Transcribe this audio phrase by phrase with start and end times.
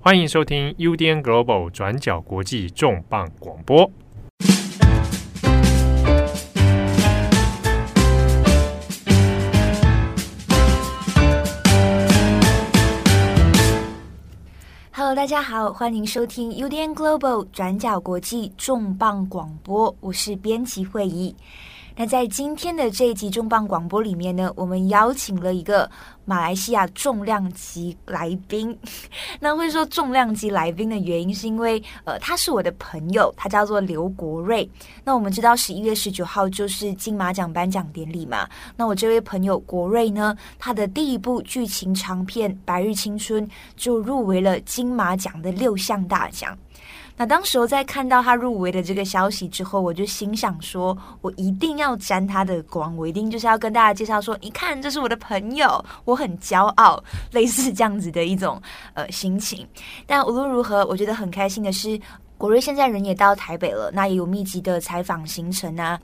[0.00, 3.90] 欢迎收听 UDN Global 转角国际重磅广播。
[14.92, 21.34] Hello，大家好，欢迎收听 UDN Global 转角国际重磅广播，我是编辑会议。
[22.00, 25.90] 那在今天的这一集重磅广播里面呢，我们邀请了一个
[26.24, 28.78] 马来西亚重量级来宾。
[29.40, 34.70] 那会说重量级来宾的原因，是因为呃，他是我的朋友，他叫做刘国瑞。
[35.02, 38.48] 那我们知道十一月十九号就是金马奖颁奖典礼嘛。
[38.76, 46.56] 那我这位朋友国瑞呢，他的第一部剧情长片《白日青春》就入围了金马奖的六项大奖。
[47.18, 58.62] 那当时候在看到他入围的这个消息之后，我就心想说，我一定要沾他的光，我一定就是要跟大家介绍说，一看，这是我的朋友，我很骄傲，类似这样子的一种
[58.94, 59.66] 呃心情。
[60.06, 62.00] 但无论如何，我觉得很开心的是，
[62.36, 65.98] 国瑞现在人也到台北了，那也有密集的采访行程啊。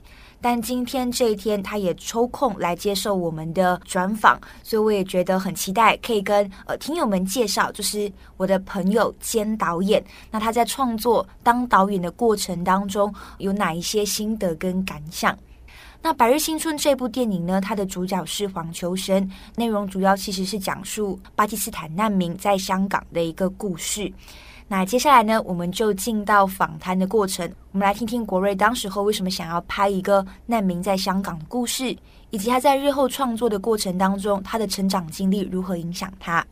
[0.47, 10.05] 但今天这一天，他也抽空来接受我们的专访，所以我也觉得很期待，可以跟呃听友们介绍，就是我的朋友兼导演。
[10.29, 15.35] 那他在创作当导演的过程当中，有哪一些心得跟感想？
[15.99, 24.13] 那《百日青春》这部电影呢，它的主角是黄秋生，内容主要其实是讲述巴基斯坦难民在香港的一个故事。
[24.67, 27.47] 那接下来呢，我们就进到访谈的过程。
[27.71, 31.95] 我们来听听国瑞当时候为什么想要拍一个难民在香港的故事，
[32.31, 36.43] 以及他在日后创作的过程当中，他的成长经历如何影响他。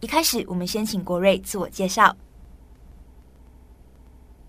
[0.00, 2.16] 一开始，我们先请国瑞自我介绍。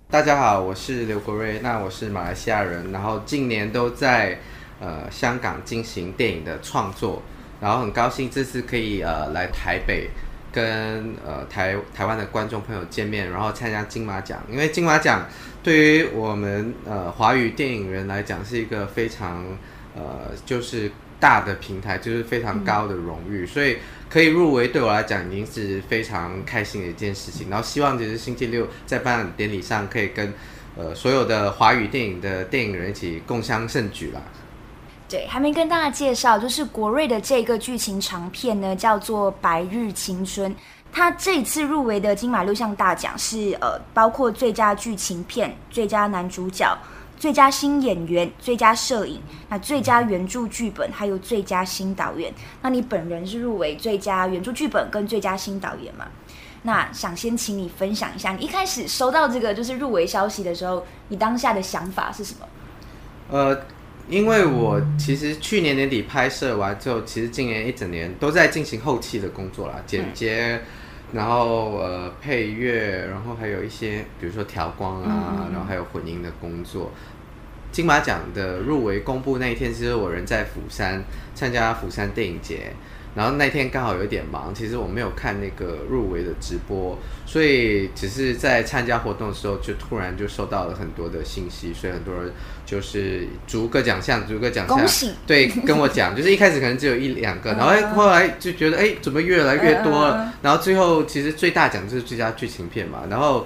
[0.10, 4.40] 大家好，我是刘国瑞，那我是马来西亚人，然后近年都在
[4.80, 7.22] 呃香港进行电影的创作，
[7.60, 10.10] 然后很高兴这次可以呃来台北。
[10.54, 15.28] 跟呃台台湾的观众朋友见面，然后参加金马奖，因为金马奖
[15.64, 19.44] 对于我们呃华语电影人来讲是一个非常
[19.95, 23.77] 呃就是大的平台，就是非常高的荣誉，所以
[24.10, 27.50] 可以入围对我来讲已经是非常开心的一件事情。
[27.50, 30.32] 然后希望就是星期六在颁奖典礼上可以跟
[30.77, 34.22] 呃所有的华语电影的电影人一起共襄盛举啦。
[35.14, 40.52] 对，还没跟大家介绍，就是国瑞的这个剧情长片呢，叫做《白日青春》。
[40.92, 46.76] 他这次入围的金马六项大奖是呃，包括最佳剧情片、最佳男主角、
[47.16, 52.34] 最佳新演员、最佳摄影、那最佳原著剧本，还有最佳新导演。
[52.64, 56.08] 那你本人是入围最佳原著剧本跟最佳新导演吗？
[56.64, 62.48] 那想先请你分享一下，你一开始收到这个就是入围消息的时候，你当下的想法是什么？
[63.30, 63.62] 呃。
[64.09, 70.61] 因为我其实去年年底拍摄完之后，其实今年一整年都在进行后期的工作啦，剪接，
[71.14, 76.91] 然后呃配乐，然后还有一些比如说调光啊，然后还有混音的工作。
[77.71, 81.03] 金马奖的入围公布那一天，其实我人在釜山
[81.33, 82.73] 参加釜山电影节。
[83.16, 92.32] 然后那天刚好有点忙，其实我没有看那个入围的直播，所以只是在参加活动的时候，就突然就收到了很多的信息，所以很多人
[92.66, 100.34] 就是逐个奖项，逐个奖项，对，跟我讲， 就是一开始可能只有一两个，然后哎，后来就觉得哎，怎么越来越多了？
[100.42, 103.45] 然后最后其实最大奖就是最佳剧情片嘛，然后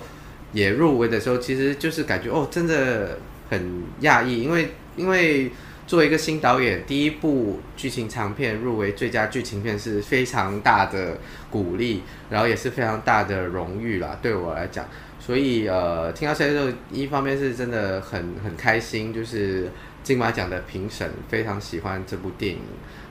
[0.54, 5.52] 也入围的时候，其实就是感觉哦，真的很讶异，因为因为。
[5.88, 11.18] 作为一个新导演，第一部剧情长片入围最佳剧情片是非常大的
[11.50, 14.86] 鼓励，然后也是非常大的荣誉啦，对我来讲。
[15.18, 19.72] 所以呃，听到现在之后，一方面是真的很很开心，就是
[20.04, 22.60] 金马奖的评审非常喜欢这部电影。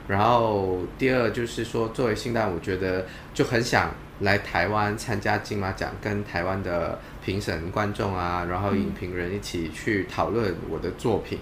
[0.07, 3.89] 然后第二就是说，作为新导演，我觉得就很想
[4.19, 11.39] 来台湾参加金马奖，跟台湾的评审、观众啊，然后影评人一起去讨论我的作品。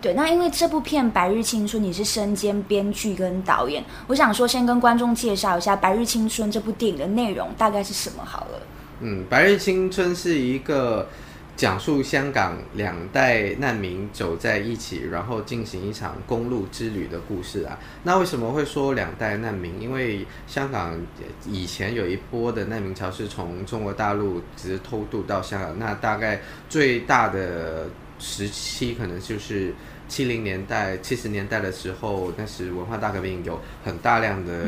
[0.00, 8.60] 对，那因为这部片《白日青春》，你是身兼编剧跟导演，我想说先跟观众介绍一下《白日青春》这部电影的内容大概是什么好了。
[9.00, 11.08] 嗯，《白日青春》是一个
[11.56, 17.76] 讲述香港两代难民走在一起，然后进行一场公路之旅的故事啊。
[18.04, 19.80] 那为什么会说两代难民？
[19.80, 20.96] 因为香港
[21.44, 27.88] 以前有一波的难民潮是从中国大陆直偷渡到香港，那大概最大的。
[28.18, 29.72] 时期可能就是
[30.08, 34.66] 七零年代、七十年代的时候，那时文化大革命有很大量的，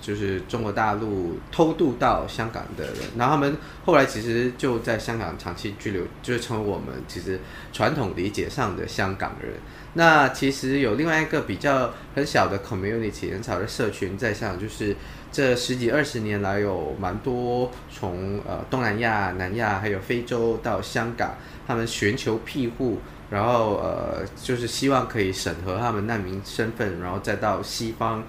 [0.00, 7.40] 就是中国大陆偷渡到香港的人，然后他们后来其实就在香港长期居留，就是成为我们其实
[7.72, 9.52] 传统理解上的香港人。
[9.94, 14.96] 那其实有另外一个比较很小的 community，很小的社群在香港，就是。
[15.32, 21.34] 这十几二十年来有蛮多从呃东南亚、南亚还有非洲到香港，
[21.66, 22.98] 他们寻求庇护，
[23.30, 28.22] 然后呃就是希望可以审核他们难民身份，然后再到西方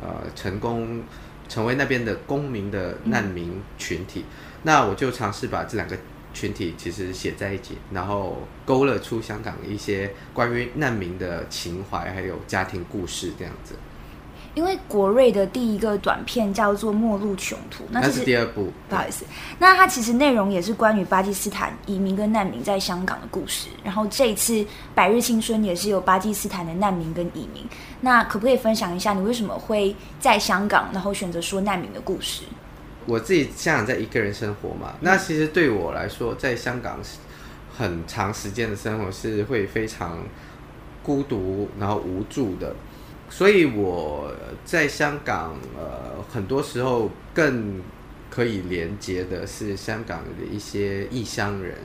[0.00, 1.02] 呃成功
[1.48, 4.24] 成为那边的公民的难民群体。
[4.62, 5.96] 那我就尝试把这两个
[6.32, 13.74] 群体其实写在一起，然后勾勒出香港一些关于难民的情怀，还有家庭故事这样子。
[14.54, 18.70] 因为国瑞的第一个短片叫做《末路穷途》，那，那是第二部。
[18.88, 19.24] 不好意思，
[19.58, 23.68] 那它其实内容也是关于巴基斯坦移民跟难民在香港的故事。
[23.82, 24.52] 然后这一次
[24.94, 27.64] 《百日青春》也是有巴基斯坦的难民跟移民。
[28.00, 32.44] 那可不可以分享一下你为什么会在香港，然后选择说难民的故事？
[33.06, 37.00] 我自己香港在一个人生活嘛，那其实对我来说，在香港
[37.76, 40.18] 很长时间的生活是会非常
[41.02, 42.74] 孤独，然后无助的。
[43.36, 44.32] 所以我
[44.64, 47.82] 在香港，呃，很多时候更
[48.30, 51.76] 可以连接的是香港的一些异乡人。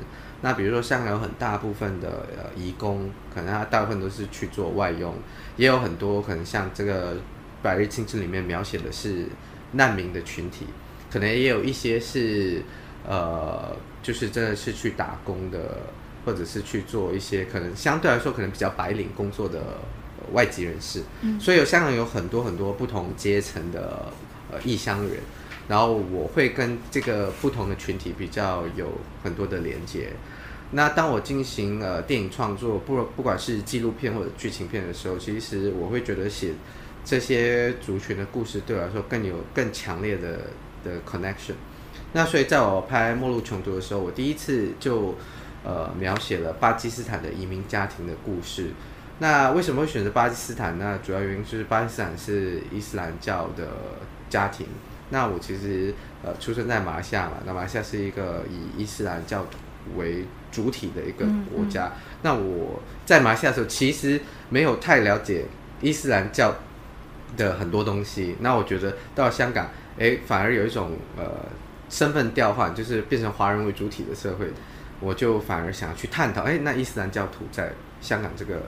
[0.41, 5.15] 那比如说，香港有很大部分的呃移工，可能他大部分都是去做外佣，
[5.57, 7.15] 也有很多可能像这个
[7.63, 9.25] 《百日青春》里面描写的是
[9.71, 10.67] 难民的群体，
[11.11, 12.61] 可能也有一些是
[13.07, 15.77] 呃，就是真的是去打工的，
[16.23, 19.59] 或者是去做一些可能相对来说可能比较白领工作的。
[20.33, 21.01] 外籍人士，
[21.39, 24.11] 所以有香港有很多很多不同阶层的
[24.51, 25.17] 呃异乡人，
[25.67, 28.87] 然后我会跟这个不同的群体比较有
[29.23, 30.11] 很多的连接。
[30.71, 36.53] 那当我进行呃电影创作，不不管是纪录片或者剧情片的时候，其实我会觉得写
[37.03, 40.51] 这些族群的故事对我来说更有更强烈的
[40.83, 41.55] 的 connection。
[42.13, 45.15] 那所以在我拍《末路穷途》的时候，我第一次就
[45.63, 48.67] 呃描写了巴基斯坦的移民家庭的故事。
[49.19, 50.97] 那为什么会选择巴基斯坦呢？
[51.03, 53.67] 主要原因就是巴基斯坦是伊斯兰教的
[54.29, 54.65] 家庭。
[55.09, 55.93] 那我其实
[56.23, 59.45] 呃出生在马来西亚嘛，那马来西亚是一个以伊斯兰教
[59.97, 61.87] 为主体的一个国家。
[61.87, 61.99] 嗯嗯。
[62.21, 65.43] 那我在马来西亚的时候，其实没有太了解
[65.81, 66.55] 伊斯兰教
[67.35, 68.37] 的很多东西。
[68.39, 69.67] 那我觉得到香港，
[69.97, 71.25] 诶，反而有一种呃
[71.89, 74.47] 身份调换，就是变成华人为主体的社会，
[75.01, 78.61] 我就反而想要去探讨，诶，那伊斯兰教徒在香港这个。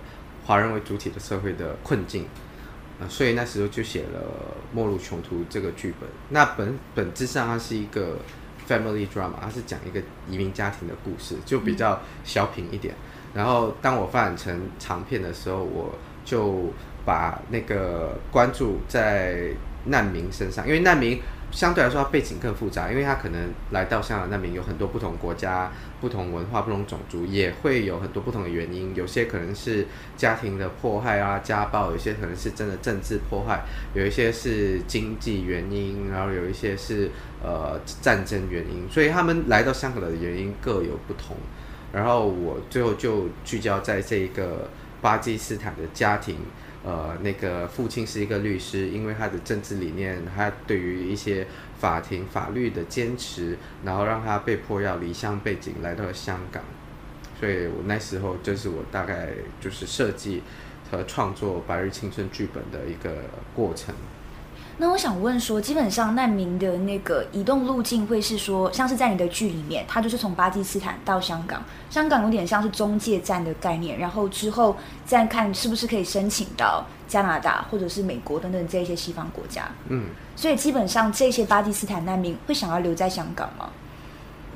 [0.46, 2.26] 华人为主体的社会的困境，
[3.00, 4.20] 呃，所以那时候就写了
[4.76, 6.10] 《末路穷途》这个剧本。
[6.30, 8.18] 那本本质上它是一个
[8.68, 12.96] family drama，它是讲一个移民家庭的故事，就比较小品一点。
[13.34, 15.96] 然后当我发展成长片的时候，我
[16.26, 16.74] 就
[17.06, 19.52] 把那个关注在
[19.86, 21.20] 难民身上，因为难民。
[21.52, 25.70] 相对来说，他背景更复杂，因为他可能来到香港那边有很多不同国家、
[26.00, 28.96] 不同文化、不同种族，也会有很多不同的原因。
[28.96, 33.60] 有些可能是家庭的迫害啊、家暴；有些可能是真的政治迫害；
[33.94, 37.12] 有一些是经济原因，然后有一些是
[37.44, 38.88] 呃战争原因。
[38.90, 41.36] 所以他们来到香港的原因各有不同。
[41.92, 44.70] 然后我最后就聚焦在这一个
[45.02, 46.38] 巴基斯坦的家庭。
[46.84, 51.46] 呃，那个父亲是一个律师，因为他的政治理念，他对于一些
[51.80, 56.64] 法庭法律的坚持，然后让他被迫要离乡背井来到了香港，
[57.40, 59.30] 所以我那时候就是我大概
[59.60, 60.42] 就是设计
[60.90, 63.94] 和创作《白日青春》剧本的一个过程。
[64.82, 79.70] 那我想问说，基本上难民的那个移动路径会是说，像是在你的剧里面，他就是从巴基斯坦到香港，香港有点像是中介站的概念，然后之后再看是不是可以申请到加拿大或者是美国等等这些西方国家。
[79.88, 83.70] 嗯，所以基本上这些巴基斯坦难民会想要留在香港吗？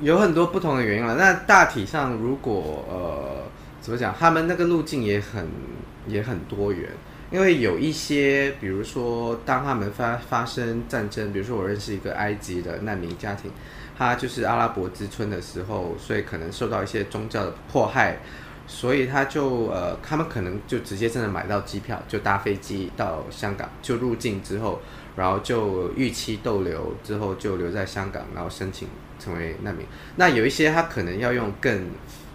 [0.00, 1.14] 有很多不同的原因了。
[1.14, 3.44] 那大体上，如果呃
[3.80, 5.48] 怎么讲，他们那个路径也很
[6.08, 6.90] 也很多元。
[7.28, 13.50] 因为有一些，比如说，当他们发发生战争，比如说我认识一个埃及的难民家庭，
[13.98, 18.18] 他就是阿拉伯之春的时候，所以可能受到一些宗教的迫害，
[18.68, 24.80] 所以他就呃，他们可能就直接真的买到机票，就搭飞机到香港，就入境之后，
[25.16, 28.86] 然后就逾期逗留之后就留在香港，然后申请
[29.18, 29.84] 成为难民。
[30.14, 31.90] 那有一些他可能要用更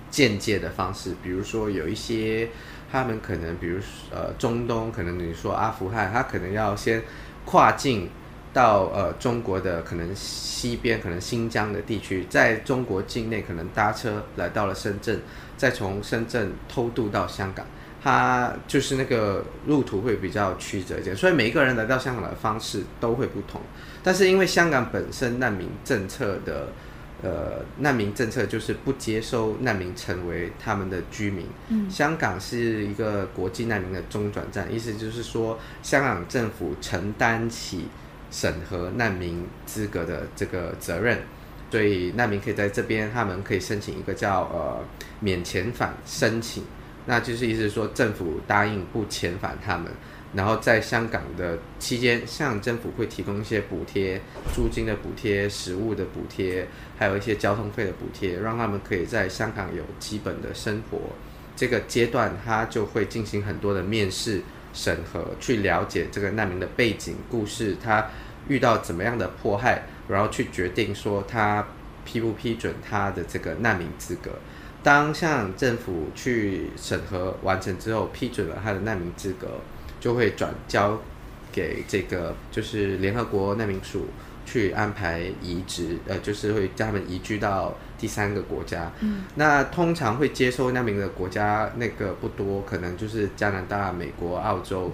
[0.10, 2.50] 间接的方式，比如说有一些。
[2.92, 3.80] 他们可能，比如
[4.12, 7.02] 呃，中东，可能你说阿富汗，他可能要先
[7.46, 8.10] 跨境
[8.54, 15.22] 到呃中国的可能西边，可能新疆的地区，在中国境内可能搭车来到了深圳，
[15.56, 17.66] 再从深圳偷渡到香港，
[18.04, 23.62] 他就是那个路途会比较曲折一点，所以每一个人来到香港的方式都会不同。
[24.04, 26.68] 但是因为香港本身难民政策的。
[27.24, 31.46] 呃，难民政策就是不接收难民成为他们的居民。
[31.70, 37.86] 嗯，香港是一个国际难民的中转站，意思就是说，香港政府承担起
[38.32, 41.20] 审核难民资格的这个责任，
[41.70, 44.84] 所以难民可以在这边，他们可以申请一个叫呃
[45.20, 46.64] 免遣返申请，
[47.06, 49.92] 那就是意思是说政府答应不遣返他们。
[50.34, 54.22] 然后在香港的期间，香港政府会提供一些补贴，
[54.54, 56.66] 租金的补贴、食物的补贴，
[56.98, 61.00] 还有一些交通费的补贴，让他们可以在香港有基本的生活。
[61.54, 64.42] 这个阶段，他就会进行很多的面试
[64.74, 68.10] 审核，去了解这个难民的背景故事，他
[68.48, 71.68] 遇到怎么样的迫害，然后去决定说他
[72.06, 74.32] 批不批准他的这个难民资格。
[74.82, 79.60] 当香港政府去审核完成之后，批准了他的难民资格。
[80.02, 81.00] 就会转交
[81.52, 84.08] 给这个就是联合国难民署
[84.46, 88.92] 去安排移植，呃，就是会将他们移居到第三个国家。
[89.02, 94.92] 嗯，那通常会接收难民的国家那个不多，可能就是加拿大、美国、澳洲，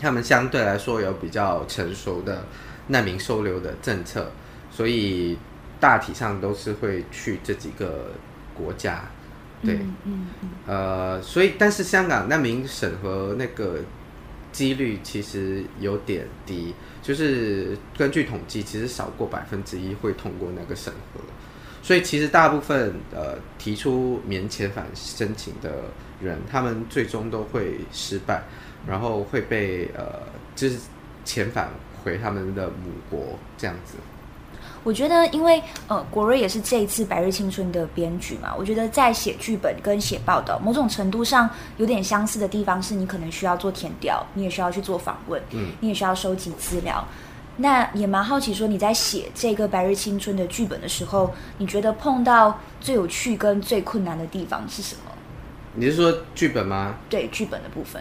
[0.00, 2.46] 他们相对来说有比较成熟的
[2.86, 4.30] 难民收留的政策，
[4.70, 5.36] 所以
[5.78, 8.12] 大体上都是会去这几个
[8.54, 9.04] 国家。
[9.62, 13.80] 对，嗯嗯，嗯，呃，所以但是香港难民审核那个。
[14.56, 16.72] 几率其实有点低，
[17.02, 21.20] 就是根据统计，其实少过百分之一会通过那个审核，
[21.82, 25.84] 所以其实大部分呃提出免遣返申请的
[26.22, 28.42] 人，他们最终都会失败，
[28.88, 30.22] 然后会被呃
[30.54, 30.78] 就是
[31.26, 31.68] 遣返
[32.02, 33.98] 回他们的母国这样子。
[34.86, 47.04] 我觉得，因为呃，国瑞也是这一次《白日青春》的编剧嘛，我觉得在写剧本跟写报道，某种程度上有点相似的地方是，你可能需要做填调，你也需要去做访问，嗯，你也需要收集资料。
[47.56, 55.10] 那也蛮好奇，说你在写这个《白日青春》的剧本的时候，你觉得碰到最有趣跟最困难的地方是什么？
[55.74, 56.94] 你是说剧本吗？
[57.10, 58.00] 对，剧本的部分。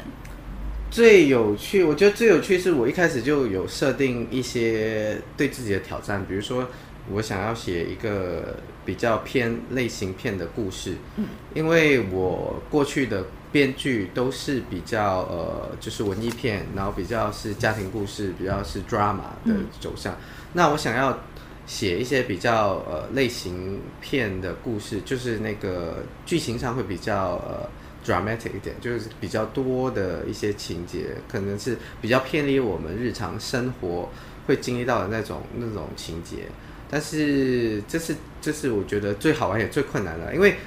[0.95, 6.65] 最有趣，我觉得最有趣是我一开始就有设定一些对自己的挑战，比如说
[7.11, 20.13] 我想要写一个比较偏类型片的故事，嗯，因为我过去的编剧都是比较呃，就是文艺片，然后比较是家庭故事，比较是 drama 的走向。
[20.13, 20.17] 嗯，
[20.53, 21.19] 那我想要
[21.65, 27.69] 写一些比较呃类型片的故事，就是那个剧情上会比较呃。
[28.05, 34.09] Dramatic 一点，就是比较多的一些情节，可能是比较偏离我们日常生活
[34.45, 36.47] 会经历到的那种那种情节。
[36.89, 40.57] 但是这是这是我觉得最好玩也最困难的，因为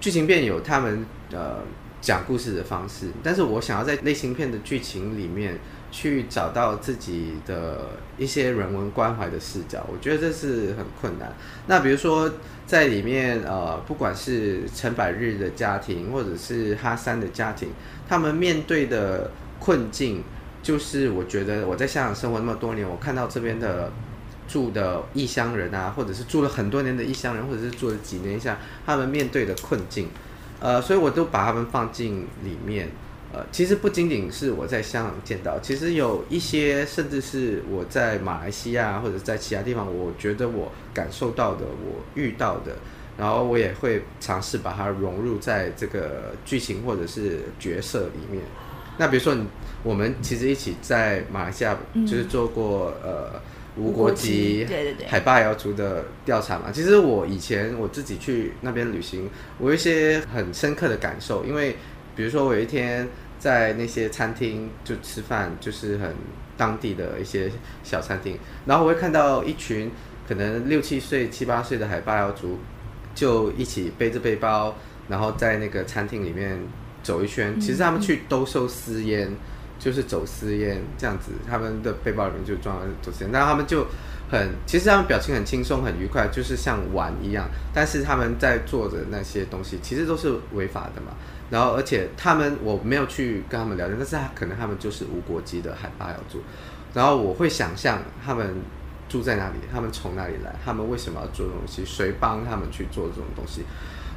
[0.00, 1.60] 剧情片有他们呃
[2.00, 5.60] 讲故事的方式，但是我想要在类型片的剧情里面
[5.92, 11.32] 去找到自己的一些人文关怀的视角，我觉得这是很困难。
[11.68, 12.28] 那比如说。
[12.72, 17.68] 在里面，呃，不管是陈百日的家庭，或者是哈三的家庭，
[18.08, 20.24] 他们面对的困境，
[20.62, 23.92] 就是我觉得我在香港生活那么多年，我看到这边的
[24.48, 30.08] 住的异乡人啊，或者是住了很多年的异乡人，或者是住了几年一下，他们面对的困境，
[30.58, 32.88] 呃，所以我都把他们放进里面。
[33.32, 42.76] 呃，其实不仅仅是我在香港见到，其实有一些，甚至是我在马来西亚或者在其他地方，我觉得我感受到的，我遇到的，
[43.16, 48.42] 然后我也会尝试把它融入在这个剧情或者是角色里面。
[48.98, 49.34] 那比如说，
[49.82, 51.74] 我们其实一起在马来西亚
[52.06, 53.40] 就是做过、嗯、呃
[53.78, 54.66] 无国籍
[55.08, 56.70] 海霸瑶族的调查嘛。
[56.70, 61.74] 其实我以前我自己去那边旅行，我有一些很深刻的感受，因为
[62.14, 63.08] 比如说我有一天。
[63.42, 66.14] 在那些餐厅就吃饭，就是很
[66.56, 67.50] 当地的一些
[67.82, 69.90] 小餐厅，然后我会看到一群
[70.28, 72.60] 可能六七岁、七八岁的海霸瑶族，
[73.16, 74.76] 就一起背着背包，
[75.08, 76.56] 然后在那个餐厅里面
[77.02, 77.58] 走一圈。
[77.58, 79.28] 其实他们去兜售私烟，
[79.76, 83.32] 就是走私烟这样子，他们的背包里面就装了走私烟。
[83.32, 83.84] 那他们就
[84.30, 87.48] 很，其实他们表情很轻松、很愉快，就是像玩一样。
[87.74, 91.08] 但是他们在做的那些东西，其实都是违法的嘛。
[91.52, 96.40] 然后，而且他们我没有去跟他们聊天，但是他可能他们就是无国籍的海霸瑶族。
[96.94, 98.56] 然后我会想象他们
[99.06, 103.64] 住在哪里，他们从哪里来，他们为什么要做东西，谁帮他们去做这种东西。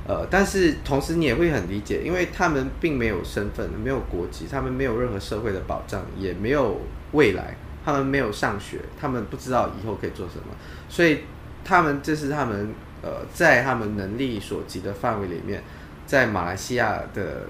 [0.07, 6.79] 呃，但是同时你也会很理解，因为他们并没有身份，没有国籍，他们没有任何社会的保障，也没有
[7.11, 10.55] 未来，他们没有上学，他们不知道以后可以做什么，
[10.87, 11.19] 所以
[11.65, 15.61] 他们这是他们呃在他们能力所及的范围里面。
[16.05, 17.47] 在马来西亚的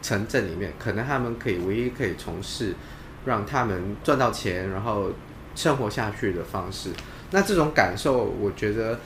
[0.00, 2.74] 城镇里面，可能他们可以唯一可以从事
[3.24, 5.10] 让他们赚到钱，然后
[5.54, 6.90] 生活下去的方式。
[7.30, 8.98] 那这种感受，我觉得，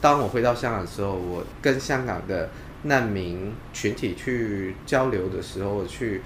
[0.00, 2.50] 当我回到香港的时候，我跟香港的
[2.82, 6.20] 难民群体去交流的时候，去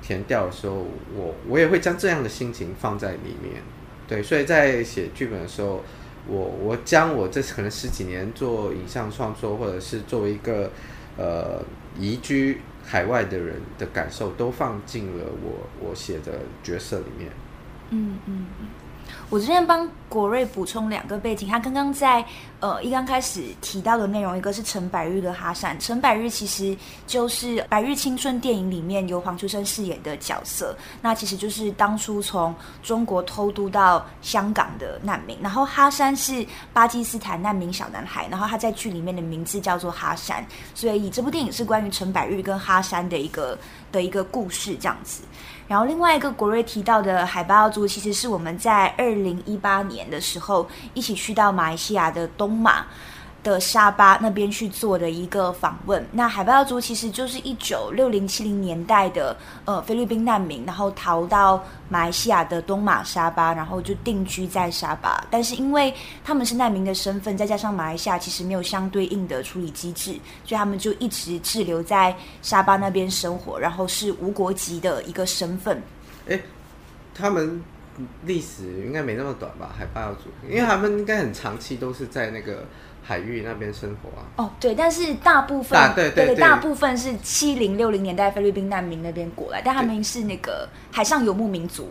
[0.00, 3.62] 填调的时候，我我也会将这样的心情放在里面。
[4.06, 5.82] 对，所以在写剧本的时候，
[6.26, 10.70] 我我将我这可能十几年做影像创作，或者是作为一个
[11.16, 11.62] 呃
[11.98, 17.30] 移居海外的人的感受，都放进了我我写的角色里面。
[17.90, 18.68] 嗯嗯嗯。
[19.30, 22.24] 我这边帮国瑞补充两个背景，他刚刚在
[22.60, 26.76] 呃一刚开始提到的内容，一个是陈百日的哈山，陈百日其实
[27.06, 43.58] 就是《百日青春》电影里面由黄秋生饰演的角色，那其实就是当初从中国偷渡到香港的难民，然后哈山是巴基斯坦难民小男孩，然后他在剧里面的名字叫做哈山，所以这部电影是关于陈百日跟哈山的一个
[43.90, 45.22] 的一个故事这样子。
[45.68, 52.84] 然后另外一个国瑞提到的海豹族，其实是我们在二零一八年的时候一起去到马来西亚的东马。
[53.42, 56.06] 的沙巴那边去做的一个访问。
[56.12, 65.24] 那海豹族其实就是一九六零七零年代的呃菲律宾难民，然后逃到马来西亚的东马沙巴，然后就定居在沙巴。
[65.30, 65.92] 但是因为
[66.24, 70.12] 他们是难民的身份，再加上马来西亚其实没有相对应的处理机制，
[70.44, 75.82] 所以他们就一直滞留在沙巴那边生活，然后是无国籍的一个身份。
[76.26, 76.40] 诶，
[77.12, 77.60] 他们
[78.24, 79.74] 历史应该没那么短吧？
[79.76, 82.64] 海豹族，因为他们应该很长期都是在那个。
[83.04, 84.22] 海域那边生活啊？
[84.36, 91.90] 哦，对，但是大部分，对对对，大部分是七零六零年代菲律宾难民那边过来，但他们是那个海上游牧民族，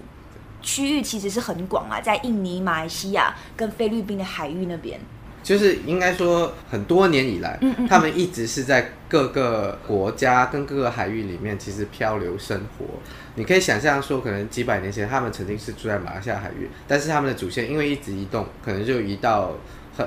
[0.62, 5.00] 区域其实是很广啊，在印尼、马来西亚跟菲律宾的海域那边。
[5.44, 12.86] 就是应该说，很多年以来，嗯嗯嗯，他们一直是在各个国家跟各个海域里面，其实漂流生活。
[13.34, 19.52] 你可以想象说，可能几百年前他们曾经是住在马来西亚海域，但是他们的祖先因为一直移动，可能就移到。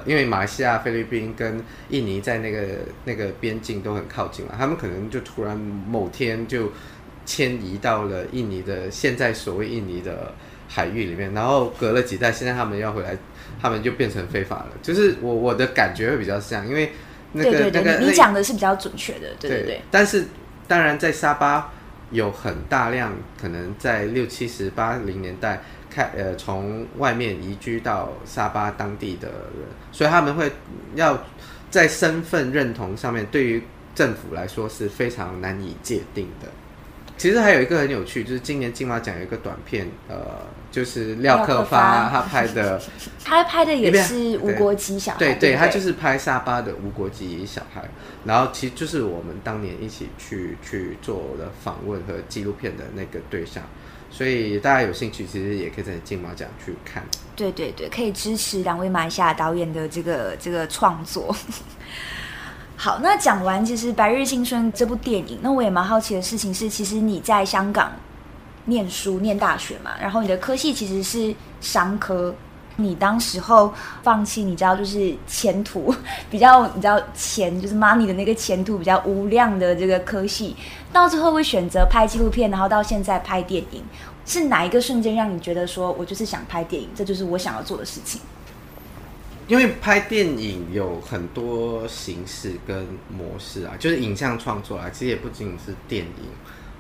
[0.05, 2.67] 因为马来西亚、菲律宾跟印尼在那个
[3.05, 6.73] 那个边境都很靠近嘛，他们可能就突然某天就
[7.27, 10.33] 迁移到了印尼的现在所谓印尼的
[10.69, 13.17] 海域里面，然后隔了几代，现在他们要回来，
[13.61, 14.69] 他们就变成非法了。
[14.83, 16.93] 就是我我的感觉会比较像，因为
[17.33, 19.67] 那个对对对那个你讲的是比较准确的，对对对。
[19.67, 20.27] 对但是
[20.67, 21.73] 当然在沙巴
[22.11, 25.63] 有很大量可能在六七十八零年代。
[25.95, 30.51] 开呃，从外面移居到沙巴当地的人，所以他们会
[30.97, 31.23] 要
[31.71, 33.63] 在身份认同上面，对于
[33.95, 36.49] 政府来说是非常难以界定的。
[37.17, 40.17] 其实还有一个很有趣，就是今年金马奖有一个短片，呃，
[40.73, 42.83] 就是廖克发他拍的，
[43.25, 47.89] 他拍的也是无国籍小孩，对对，他就是拍沙巴的无国籍小孩，
[48.25, 53.63] 然后其实就是我们当年一起去去做的访问和纪录片的那个对象。
[54.17, 57.03] 所以大家有兴趣，其实也可以在金马奖去看。
[57.35, 61.35] 对对对，可以支持两位马来西亚导演的这个这个创作。
[62.79, 67.91] 好，那讲完其实《白日青春》这部电影，那我也蛮好奇的事情是，其实你在香港
[68.67, 72.33] 念书念大学嘛，然后你的科系其实是商科。
[72.77, 75.95] 你当时候放弃，你知道就是前途
[76.29, 80.57] 比较，你知道钱就是 money 的那个前途比较无量的这个科系，
[80.93, 83.85] 到最后会选择拍纪录片，然后到现在拍电影，
[84.27, 88.21] 是哪一个瞬间让你觉得说我就是想拍电影，这就是我想要做的事情？
[89.47, 96.25] 因为拍电影有很多形式跟模式啊，就是影像创作啊，其实也不仅仅是电影，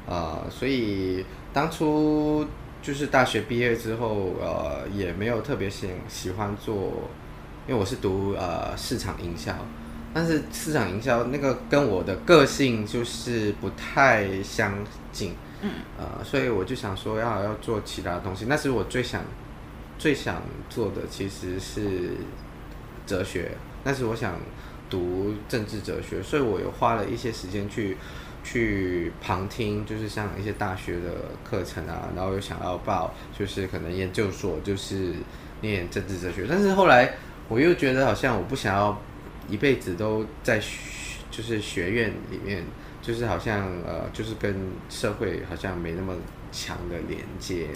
[0.07, 2.45] 呃，所以当初。
[2.85, 6.93] 就是大学毕业之后，呃，也没有特别喜喜欢做，
[7.67, 9.57] 因为我是读呃市场营销，
[10.13, 14.75] 但是市场营销那个跟我的个性就是不太相
[15.11, 18.45] 近，嗯，呃，所以我就想说要要做其他东西。
[18.47, 19.23] 那时我最想
[19.97, 22.11] 最想做的其实是
[23.07, 24.35] 哲学，那时我想
[24.91, 27.97] 读政治哲学，所以我有花了一些时间去。
[28.45, 35.15] 去旁听，就是像一些大学的课程啊，然后又想要报，就是可能研究所，就是
[35.63, 36.47] 念政治哲学。
[36.49, 37.15] 但是后来
[37.49, 39.01] 我又觉得好像我不想要
[39.49, 40.79] 一辈子都在学，
[41.31, 42.63] 就是学院里面，
[43.03, 44.55] 就是好像呃，就是跟
[44.89, 46.15] 社会好像没那么
[46.53, 47.69] 强的连接。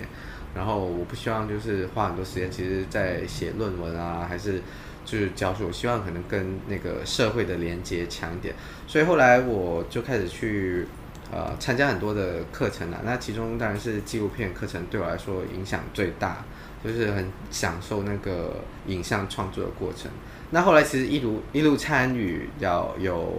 [0.54, 4.62] 然后我不希望就是花很多时间，其实在写论文啊，还是。
[5.11, 8.55] 就是教书，我希望可能跟那个社会的连接强一点，
[8.87, 10.87] 所以后来我就开始去
[11.33, 13.01] 呃参加很多的课程了。
[13.07, 16.44] 那其中当然是纪录片课程对我来说影响最大，
[16.85, 20.11] 就是很享受那个影像创作的过程。
[20.51, 23.33] 那后来其实一路一路参与，要有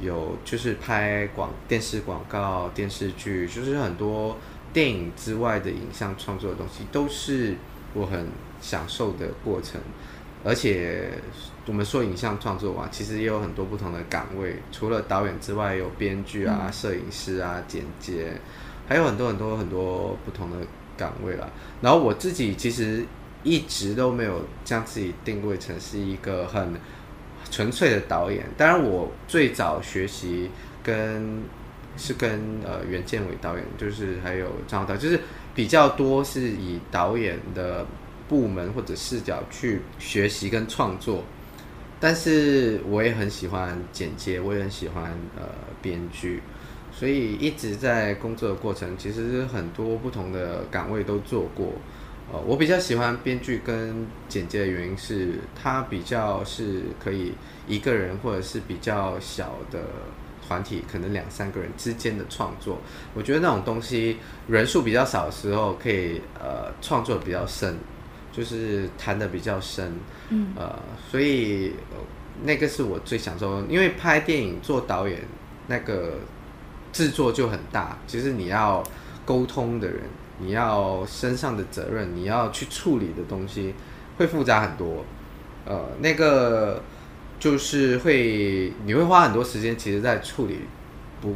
[0.00, 4.38] 有就是拍广电视广告、电视剧，就是很多
[4.72, 7.56] 电影之外的影像创作的东西，都是
[7.92, 8.28] 我很
[8.60, 9.80] 享受的过程。
[10.42, 11.10] 而且
[11.66, 18.32] 我们说影像创作啊，其实也有很多不同的岗位，除了导演之外，有编剧啊、摄影师啊、剪接，
[18.88, 20.56] 还有很多很多很多不同的
[20.96, 21.48] 岗位啦。
[21.82, 23.04] 然后我自己其实
[23.42, 26.74] 一直都没有将自己定位成是一个很
[27.50, 28.46] 纯粹的导演。
[28.56, 30.50] 当然，我最早学习
[30.82, 31.42] 跟
[31.96, 35.20] 是跟呃袁建伟导演，就是还有张导，就是
[35.54, 37.86] 比较多是以导演的
[38.30, 41.24] 部门或者视角去学习跟创作。
[41.98, 45.42] 但是我也很喜欢剪接，我也很喜欢呃
[45.82, 46.40] 编剧，
[46.92, 51.72] 所以一直在工作的过程，其实很多不同的岗位都做过。
[52.32, 57.34] 呃，我比较喜欢编剧跟剪接的原因是，它比较是可以
[57.66, 59.80] 一个人或者是比较小的
[60.46, 62.78] 团体，可能两三个人之间的创作。
[63.12, 64.16] 我觉得那种东西
[64.48, 67.76] 人数比较少的时候，可以呃创作比较深。
[68.32, 69.92] 就是谈的比较深，
[70.28, 70.78] 嗯，呃，
[71.10, 71.74] 所以
[72.44, 75.20] 那个是我最享受，因为拍电影做导演
[75.66, 76.18] 那个
[76.92, 78.82] 制作就很大，其实你要
[79.24, 80.02] 沟通的人，
[80.38, 83.74] 你要身上的责任，你要去处理的东西
[84.16, 85.04] 会复杂很多，
[85.66, 86.82] 呃，那个
[87.38, 90.60] 就是会你会花很多时间，其实在处理
[91.20, 91.34] 不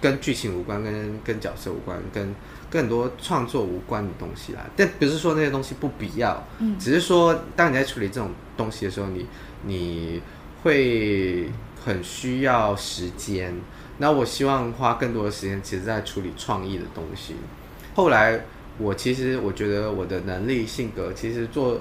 [0.00, 2.34] 跟剧情无关，跟跟角色无关，跟。
[2.74, 9.24] 跟很多创作无关的东西啦，但不是说那些东西不必要，嗯，只是说当你在处理这种东西的时候，你
[9.62, 10.20] 你
[10.64, 11.48] 会
[11.84, 13.54] 很需要时间。
[13.98, 17.36] 那我希望花更多的时间，其实在处理创意的东西。
[17.94, 18.40] 后来
[18.76, 21.78] 我其实我觉得我的能力、性格，其实做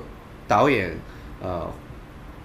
[0.47, 0.95] 导演，
[1.41, 1.67] 呃，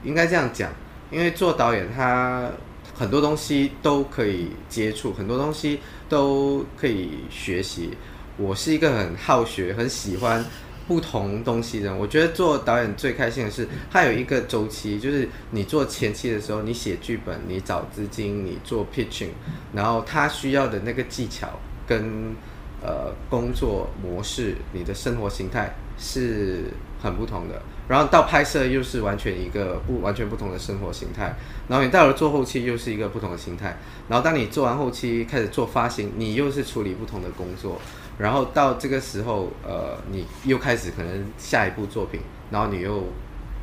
[0.03, 0.73] 应该这样讲，
[1.11, 2.51] 因为做导演他
[2.95, 7.91] 很多东西都可以接触，很多东西都可以学习。
[8.39, 10.45] 我是一个很好学、很喜欢
[10.87, 11.99] 不同东西的人。
[11.99, 19.31] 我觉得做导演最开心的是，它有一个周期，就是你做前期的时候，你写剧本，你找资金，你做 pitching，
[19.75, 21.49] 然后他需要的那个技巧
[21.87, 22.33] 跟
[22.81, 26.65] 呃工作模式，你的生活形态是
[27.03, 27.61] 很不同的。
[27.89, 31.35] 然后到拍摄又是完全一个不完全不同的生活形态。
[31.69, 33.79] 然后你到了做后期又是一个不同的形态。
[34.09, 37.81] 然后当你做完后期开始做发行，你又是处理不同的工作。
[38.19, 43.05] 然后到这个时候，呃，你又开始可能下一部作品，然后你又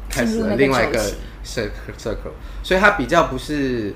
[0.09, 1.11] 开始了另外一个
[1.43, 2.31] circle，circle，
[2.63, 3.93] 所以它比较不是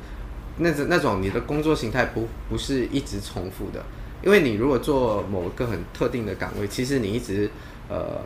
[0.57, 3.81] 那种那种你的工作形态不不是一直重复的，
[4.21, 7.49] 因为你如果做某个很特定的岗位，其实你一直
[7.87, 8.21] 呃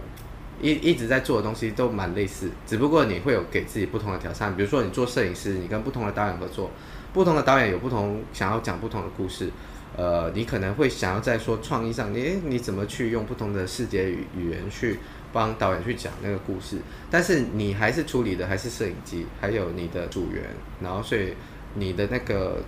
[0.59, 6.71] 一一直在做的东西都蛮类似，只不过你会有给自己不同的挑战，比如说你做摄影师，你跟不同的导演合作，
[7.13, 9.51] 不同的导演有不同想要讲不同的故事。
[9.95, 14.97] 呃，你可能会想要在说创意上，你你怎么去用不同的视觉语语言去
[15.31, 16.77] 帮导演去讲那个故事？
[17.11, 20.43] 但是你还是处理的还是摄影机，还有你的组员，
[20.81, 21.35] 然后所以
[21.75, 22.63] 你的那个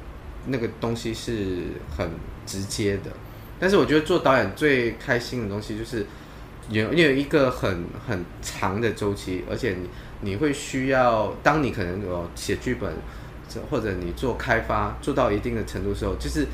[0.46, 1.64] 那个东西是
[1.98, 2.08] 很
[2.46, 3.10] 直接的。
[3.60, 6.06] 但是我觉得做导演最开心的东西就是
[6.70, 9.90] 有你有一个很很长的周期，而且你
[10.22, 12.94] 你会需要，当你可能有写剧本
[13.72, 16.46] 或者你做开发做到一定的程度的时候，就是。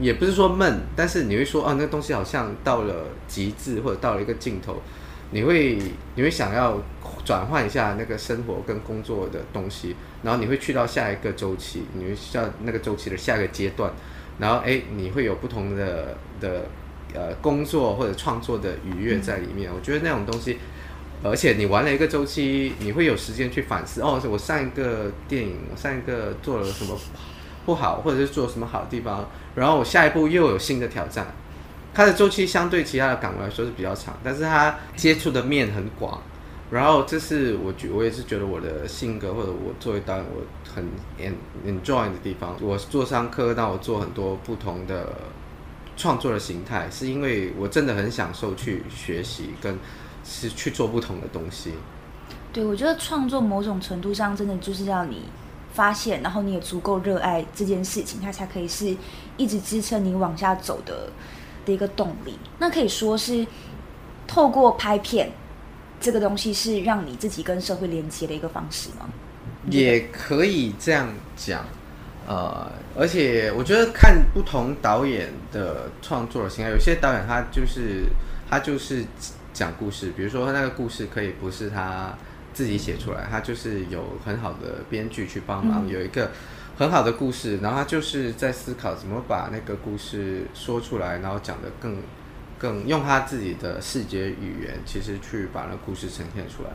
[0.00, 4.82] 也不是说闷，但是你会说啊，那东西好像到了极致或者到了一个尽头，
[5.30, 5.78] 你会
[6.14, 6.80] 你会想要
[7.24, 13.92] 转换一下那个生活跟工作的东西，然后你会去到下一个周期，你会到那个周期的下一个阶段，
[14.38, 16.66] 然后诶，你会有不同的的
[17.14, 19.70] 呃工作或者创作的愉悦在里面。
[19.72, 20.58] 我觉得那种东西，
[21.22, 26.98] 而且你玩了一个周期，你会有时间去反思哦，我上一个电影，我上一个做了什么
[27.64, 29.28] 不好，或者是做什么好的地方。
[29.54, 31.26] 然后我下一步又有新的挑战，
[31.92, 36.20] 它的周期相对其他的岗位来说是比较长，但是它接触的面很广。
[36.70, 40.42] 然后这是我觉我也是觉得我的性格或者我作为导演我
[40.74, 40.84] 很
[41.64, 42.56] enjoy 的地方。
[42.60, 45.12] 我做商科，但我做很多不同的
[45.96, 49.78] 创作的形态，是因为我真的很享受去学习跟
[50.24, 51.74] 是去做不同的东西。
[52.52, 55.22] 对，我觉得创作某种程度上真的就是要你。
[55.74, 58.96] 发现，然后你也足够热爱这件事情，它才可以是
[59.36, 61.10] 一直支撑你往下走的
[61.66, 62.38] 的一个动力。
[62.60, 63.44] 那可以说是
[64.28, 65.28] 透过拍片
[66.00, 69.08] 这个东西，是让你自己跟社会连接的一个方式吗？
[69.68, 71.64] 也可以这样讲，
[72.28, 78.04] 呃，而且我觉得看不同导演的创作的形态，有些导演他就是
[78.48, 79.04] 他就是
[79.52, 82.16] 讲故事，比如说他那个故事可以不是他。
[82.54, 86.30] 自己写出来，他就是有很好的编剧去帮忙，有一个
[86.78, 91.96] 很好的故事，然后他就是在思考怎么把那个故事说出来，然后讲得更
[92.58, 96.70] 更用他自己的视觉语言，其实去把那故事呈现出来。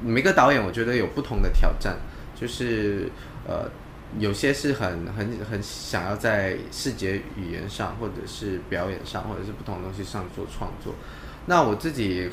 [0.00, 1.96] 每个导演我觉得有不同的挑战，
[2.34, 3.10] 就是
[3.46, 3.68] 呃，
[4.18, 10.94] 有些是很很很想要在视觉语言上，或者是表演上，或者是不同的东西上做创作。
[11.46, 12.30] 那我自己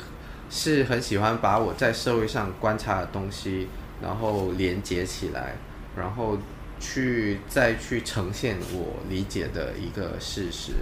[0.54, 3.68] 是很喜欢把我在社会上观察的东西，
[4.02, 5.54] 然后连接起来，
[5.96, 6.36] 然后
[6.78, 10.72] 去再去呈现我理解的一个事实。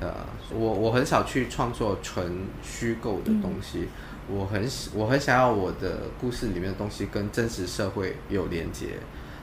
[0.00, 0.12] 呃，
[0.50, 3.88] 我我很少去创作纯虚构的东西，
[4.28, 8.86] 嗯、我很我很想要我的故事里面的东西跟真实社会有连接。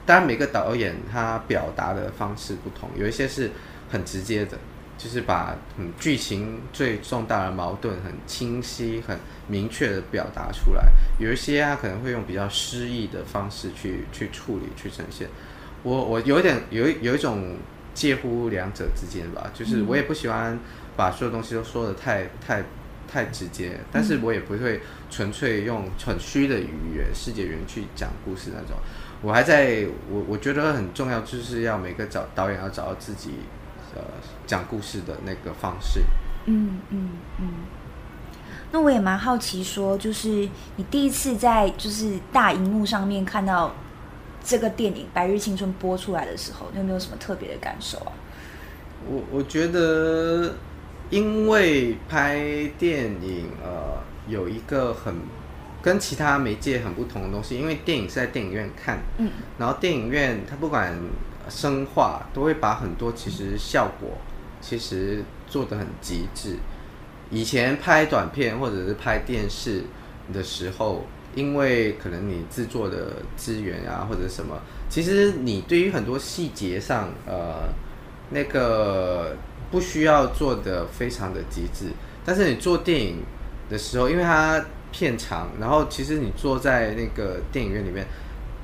[0.04, 3.50] 当然，每个导演他表达的方式不同，有一些是
[3.90, 4.58] 很直接的，
[4.96, 10.84] 就是把嗯剧情最重大的矛盾很清晰、很明确的表达出来；
[11.18, 15.28] 有一些他可能会用比较诗意的方式去去处理、去呈现。
[15.82, 17.56] 我我有点有有一种。
[17.94, 20.58] 介乎两者之间吧，就是我也不喜欢
[20.96, 22.60] 把所有东西都说得太太
[23.06, 28.76] 太直接，但是我也不会纯粹用很虚的语言、世界语言去讲故事那种。
[29.22, 33.34] 我还在我我觉得很重要，就是要每个找导演要找到自己
[33.94, 34.02] 呃
[34.46, 36.00] 讲故事的那个方式。
[36.46, 37.48] 嗯嗯嗯。
[38.70, 43.74] 那我也蛮好奇，说就是你第一次在就是大荧幕上面看到。
[44.46, 48.12] 这个电影《白日青春》播出来的时候，你有没有什么特别的感受啊？
[49.08, 50.52] 我我觉得，
[51.08, 55.14] 因为拍电影呃有一个很
[55.80, 60.92] 跟其他媒介很不同的东西，因为电影是在电影院看，嗯，然后电影院它不管
[61.48, 64.18] 生化都会把很多其实效果
[64.60, 66.56] 其实做得很极致。
[67.30, 69.84] 以前拍短片或者是拍电视
[70.32, 71.04] 的时候。
[71.36, 74.56] 因为可能你制作的资源啊，或者什么，
[74.88, 77.74] 其实你对于很多细节上，呃，
[78.30, 79.36] 那个
[79.68, 81.86] 不需要做的非常的极致。
[82.24, 83.16] 但是你做电影
[83.68, 88.06] 的时候，因为它片长，然后其实你坐在那个电影院里面，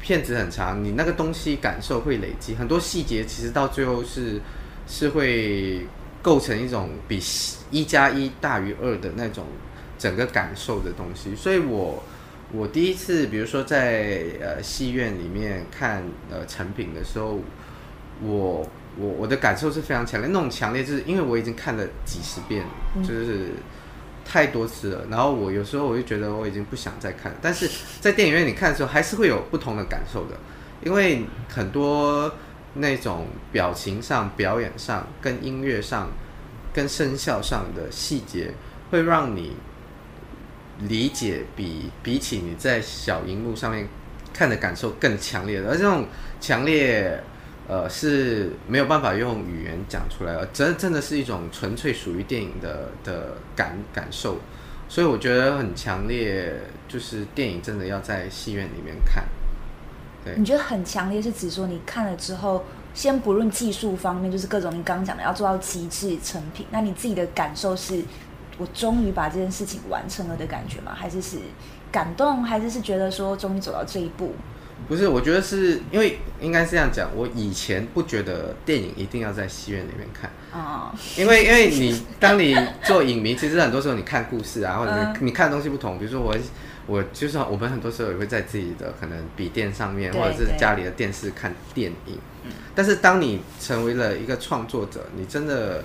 [0.00, 4.40] 片子很长，你那个东西感受会累积，很多细节其实到最后是
[4.86, 5.86] 是会
[6.22, 7.20] 构成一种比
[7.70, 9.46] 一加一大于二的那种
[9.98, 12.02] 整个感受的东西，所以我。
[12.52, 17.38] 我第一次，比如说在呃戏院里面看呃成品的时候，
[18.20, 18.66] 我
[18.98, 22.66] 我我的感受是非常强烈，那种强烈就是因为我已经看了几十遍，
[23.04, 23.50] 就是
[24.24, 25.06] 太多次了。
[25.11, 30.37] 然后我有时候我就觉得我已经不想再看，但是在电影院里看的时候，还是会有不同的感受的，
[30.85, 32.33] 因为很多
[32.74, 36.09] 那种表情上、表演上、跟音乐上、
[36.72, 38.52] 跟声效上的细节，
[38.90, 39.56] 会让你。
[40.88, 43.87] 理解比比起你在小荧幕上面
[44.33, 46.06] 看的感受更强烈的，而这种
[46.40, 47.22] 强烈，
[47.70, 54.38] 呃，是没有办法用语言讲出来的，真真的是一种纯粹属于电影的的感感受，
[54.88, 56.52] 所以我觉得很强烈，
[56.88, 59.22] 就是电影真的要在戏院里面看。
[60.24, 68.02] 对，你觉得很强烈是指说你看了之后，先不论技术方面，就是各种你刚刚讲的要做到极致成品，那你自己的感受是？
[68.59, 70.92] 我终于把这件事情完成了的感觉吗？
[70.94, 71.38] 还是是
[71.90, 74.35] 感动，还是是觉得说终于走到这一步？
[74.88, 77.10] 不是，我觉得是因为应该是这样讲。
[77.14, 85.98] 我以前不觉得电影一定要在戏院里面看啊，因为因为你当你做影迷，其实很多时候你看故事啊，或者你，你看的东西不同。
[85.98, 86.36] 比如说我
[86.86, 92.18] 我就是我们很多时候也会在自己的可能笔电上面，或者是家里的电视看电影。
[92.74, 95.84] 但是当你成为了一个创作者，你真的。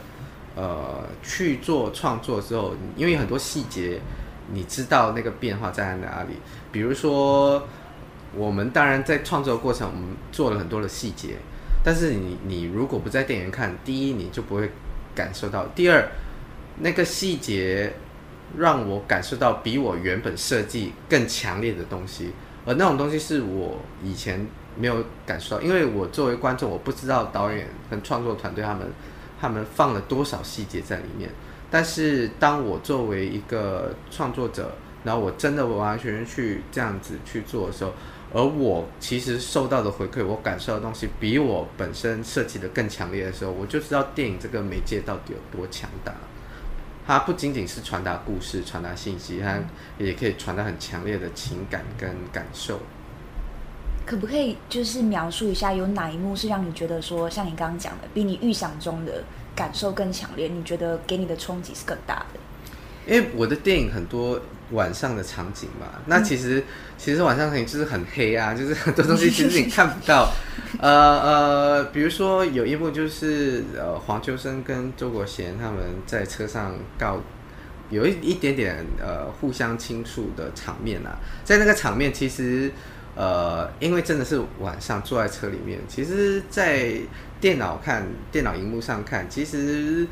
[0.58, 3.99] 呃，去做创作之后，因为很多细节，
[4.53, 6.38] 你知道那个变化在哪里。
[6.71, 7.67] 比如说，
[8.36, 11.38] 我们当然在创作过程，我们做了很多的细节，
[11.84, 14.69] 但是你你如果不在电影院看，第一你就不会
[15.13, 16.08] 感受到；第二，
[16.80, 17.93] 那个细节
[18.58, 22.32] 让我感受到比我原本设计更强烈的东西，
[22.65, 24.45] 而那种东西是我以前
[24.78, 28.88] 没有感受到，因为我作为观众，我不知道导演跟创作团队他们。
[29.38, 31.30] 他们放了多少细节在里面？
[31.69, 34.71] 但是当我作为一个创作者，
[35.04, 37.93] 然后我真的完完全全去这样子去做的时候，
[38.36, 46.13] 而我其实受到的回馈，我感受的东西比我本身设计的更强烈的时候，我就知道电影这个媒介到底有多强大。
[47.08, 49.58] 它不仅仅是传达故事、传达信息，它
[49.98, 52.80] 也可以传达很强烈的情感跟感受。
[54.06, 59.24] 可不可以就是描述一下，有哪一幕是让你觉得说，像你刚刚讲的，比你预想中的
[59.56, 60.50] 感受更强烈？
[60.50, 62.39] 你觉得给你的冲击是更大的？
[63.08, 66.63] 因为我的电影很多晚上的场景嘛，那其实、嗯、
[66.97, 70.32] 其实晚上场景就是很黑啊，就是很多东西其实你看不到。
[70.80, 77.21] 呃呃，比如说有一幕就是呃黄秋生跟周国贤他们在车上告，
[77.89, 82.71] 有一一点点呃互相倾诉的场面啊，在那个场面其实。
[83.17, 86.91] 呃，因为真的是晚上坐在车里面，其实，在
[87.39, 90.06] 电脑看、电脑荧幕上看，其实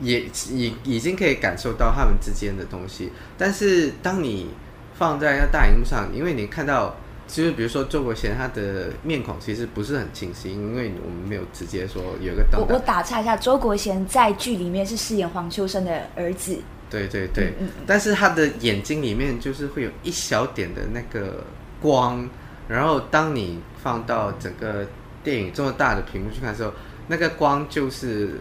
[0.00, 3.10] 也已已经可以感受到他们之间的东西。
[3.38, 4.48] 但是当你
[4.96, 12.60] 放在那大荧幕上，因为你看到，就是比如说周国贤他的面孔其实不是很清晰，因为我们没有直接说有一个灯。
[12.60, 16.58] 我我打岔一下，周国贤在剧里面是饰演黄秋生的儿子。
[16.90, 21.42] 对对对，嗯嗯，但是他的眼睛里面就是会有一小点的那个
[21.80, 22.28] 光，
[22.68, 24.86] 然后当你放到整个
[25.24, 26.72] 电影这么大的屏幕去看的时候，
[27.08, 28.38] 那个光就是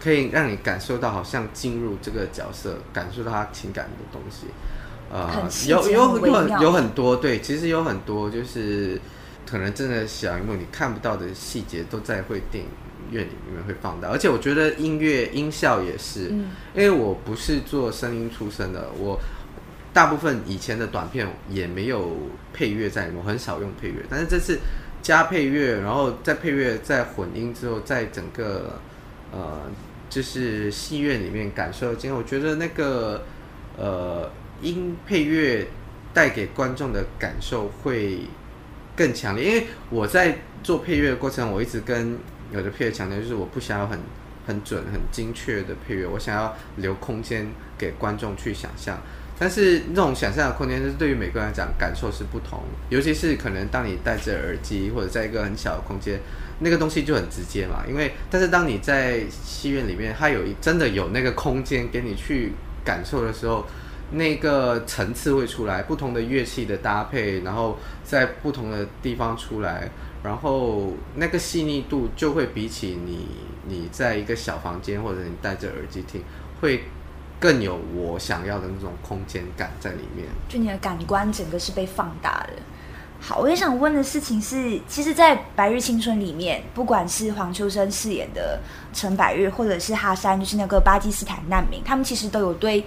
[0.00, 4.46] 可以让你感受到好像进入这个角色，感受到他情感的东西。
[5.10, 9.00] 呃，有有有很有很多，对，其实有很多就是
[9.48, 12.70] 可能真的小荧幕你看不到的细节都在会电影
[13.10, 19.18] 院里面会放到，而且我觉得音乐音效也是，嗯，因为我不是做声音出身的，我
[19.94, 22.14] 大部分以前的短片也没有
[22.52, 24.58] 配乐在里面，我很少用配乐，但是这次
[25.00, 28.78] 加配乐，然后在配乐再混音之后，在整个
[29.32, 29.62] 呃
[30.18, 33.24] 就是戏院里面感受，今天我觉得那个
[33.76, 34.28] 呃。
[34.60, 35.64] 音配乐
[36.12, 38.18] 带给观众的感受会
[38.96, 42.18] 更强烈，因为我在做配乐的过程，我一直跟
[42.52, 43.96] 有的配乐强调，就是我不想要很
[44.48, 47.46] 很准、很精确的配乐，我想要留空间
[47.78, 48.98] 给观众去想象。
[49.38, 56.18] 但是那种想象的空间，是对于每个人来讲感受是不同，尤其是可能当你戴着耳机或者在一个很小的空间，
[56.60, 57.84] 那个东西就很直接嘛。
[57.88, 62.52] 因为但是当你在戏院里面，它有一真的有那个空间给你去
[62.84, 63.64] 感受的时候。
[64.10, 69.86] 那个层次会出来，不同的乐器的搭配，然后在不同的地方出来，
[70.22, 73.28] 然后那个细腻度就会比起你
[73.66, 76.22] 你在一个小房间或者你戴着耳机听，
[76.62, 76.84] 会
[77.38, 80.26] 更有我想要的那种空间感在里面。
[80.48, 82.54] 就你的感官整个是被放大的。
[83.20, 88.60] 好，我也想问的事情是，其实，在《白日青春》里面，不管是黄秋生饰演的
[88.92, 92.84] 陈百日，或者是哈山，就是那个巴基斯坦难民，他们其实都有对。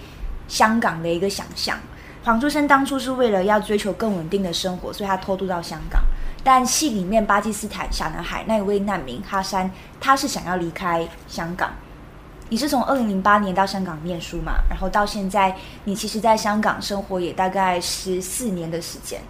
[0.47, 1.79] 香港的一个想象，
[2.25, 6.01] 黄秋生当初是为了要追求更稳定的生活，所以他偷渡到香港。
[6.43, 11.71] 但戏里面巴基斯坦小男孩那一位难民哈山，他是想要离开香港。
[12.49, 14.55] 你是从二零零八年到香港念书嘛？
[14.69, 19.21] 然后到现在，你其实在香港生活也大概十四年的时间。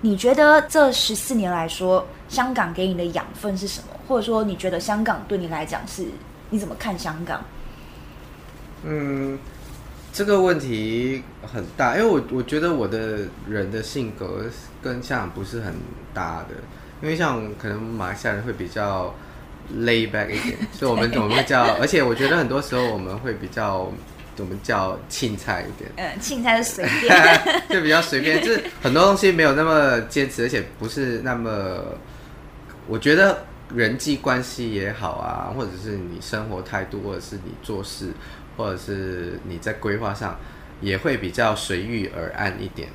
[0.00, 3.86] 你觉得这十四年来说，香港给你的养分是什么？
[4.06, 6.06] 或者说，你觉得香港对你来讲是？
[6.50, 7.42] 你怎么看香港？
[8.84, 9.38] 嗯。
[10.10, 14.46] 这个问题很大，因为我我觉得我的人的性格
[14.82, 15.74] 跟香港不是很
[16.12, 16.56] 搭的，
[17.02, 19.14] 因为像可能马来西亚人会比较
[19.76, 23.92] lay back 一点，所以我们我们会叫， 而且我觉得很多时候我们会比较
[24.42, 31.82] 我们叫青菜一点，嗯，青菜是随便， 就比较随便，就是很多东西没有那么坚持，而且不是那么，
[32.86, 38.12] 我觉得人际关系也好啊，或者是你生活态度，或者是你做事。
[38.56, 40.36] 或者是你在规划上
[40.80, 42.88] 也会比较随遇而安一点，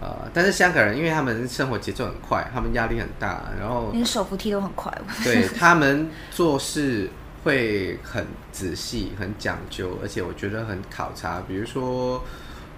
[0.00, 4.90] 呃，但是香港人因为他们生活节奏很快，他们压力很大，然后连手扶梯都很快，
[5.22, 7.10] 对，他们做事
[7.46, 11.40] 会很仔细、很讲究，而且我觉得很考察。
[11.46, 12.20] 比如说，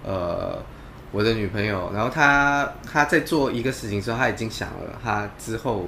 [0.03, 0.63] 呃，
[1.11, 5.87] 我的女朋友，然后她她在做一个事情的时候，她已经想了她之后。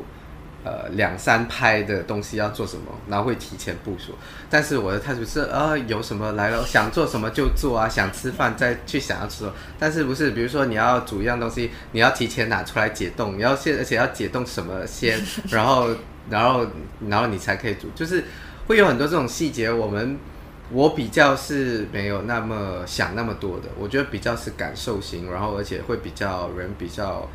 [0.64, 4.14] 呃，两三拍的东西要做什么，然后会提前部署。
[4.48, 9.50] 但是我的态度是，呃，有什么来了，想做什么就做啊，想吃饭再去想要吃。
[9.80, 15.90] 但是不是，比如说你要煮一样东西，你要提前拿出来解冻，你要先，而且要解冻什么先，然后，
[16.30, 16.68] 然后，
[17.10, 17.90] 然后你才可以煮。
[17.96, 18.24] 就是
[18.68, 20.18] 会有很多这种细节，我们
[20.72, 27.30] 我比较是没有那么想那么多的，我觉得比较是感受型，然后而且会比较人比较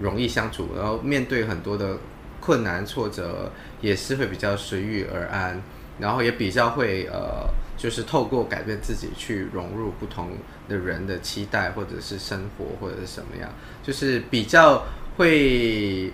[0.00, 1.96] 容易相处，然后面对很多的。
[2.38, 5.60] 困难挫折也是会比较随遇而安，
[5.98, 10.28] 然后也比较会呃，就是透过改变自己去融入不同
[10.68, 13.50] 的人的期待，或者是生活，或者是什么样，
[13.82, 14.84] 就是比较
[15.16, 16.12] 会。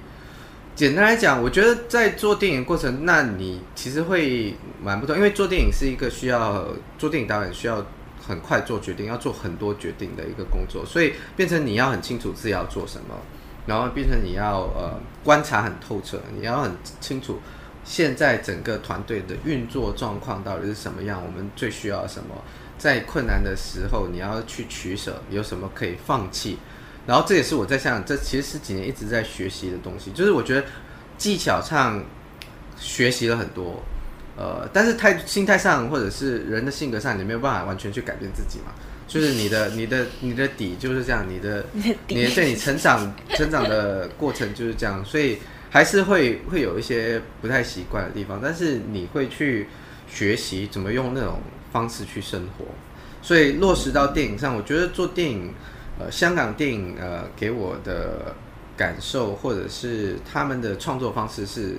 [0.83, 6.67] 简单来讲，我觉得在做电影过程，那你其实会蛮不同，因为做电影是一个需要
[6.99, 7.87] 做电影导演需要
[8.21, 13.15] 很快做决定，要做很多决定的一个工作，所以变成你要很清楚自己要做什么。
[13.65, 17.39] 然后变成你要呃观察很透彻，你要很清楚
[17.85, 22.35] 现在整个团队的运作状况到底是什么样，我们最需要什么，
[22.77, 26.59] 在困难的时候你要去取舍，有什么可以放弃。
[27.07, 30.65] 然后这也是我在想，这其实是几年一直在学习的东西，就是我觉得
[31.19, 32.03] 技巧上
[32.77, 33.83] 学习了很多，
[34.37, 38.73] 呃，但是态心态上或者是人的性格上，你没有办法完全去改变自己嘛。
[39.09, 45.39] 就是你的、你的、你的底就是这样，你的、 你的，你对你成长、成长的过程就是这样，所以
[45.69, 49.67] 还是会会有一些不太习惯的地方，但是你会去
[50.09, 51.41] 学习怎么用那种
[51.71, 52.65] 方式去生活，
[53.21, 55.53] 所以落实到电影上，我觉得做电影，
[56.05, 58.35] 呃，香港电影呃给我的
[58.77, 61.77] 感受，或者是他们的创作方式是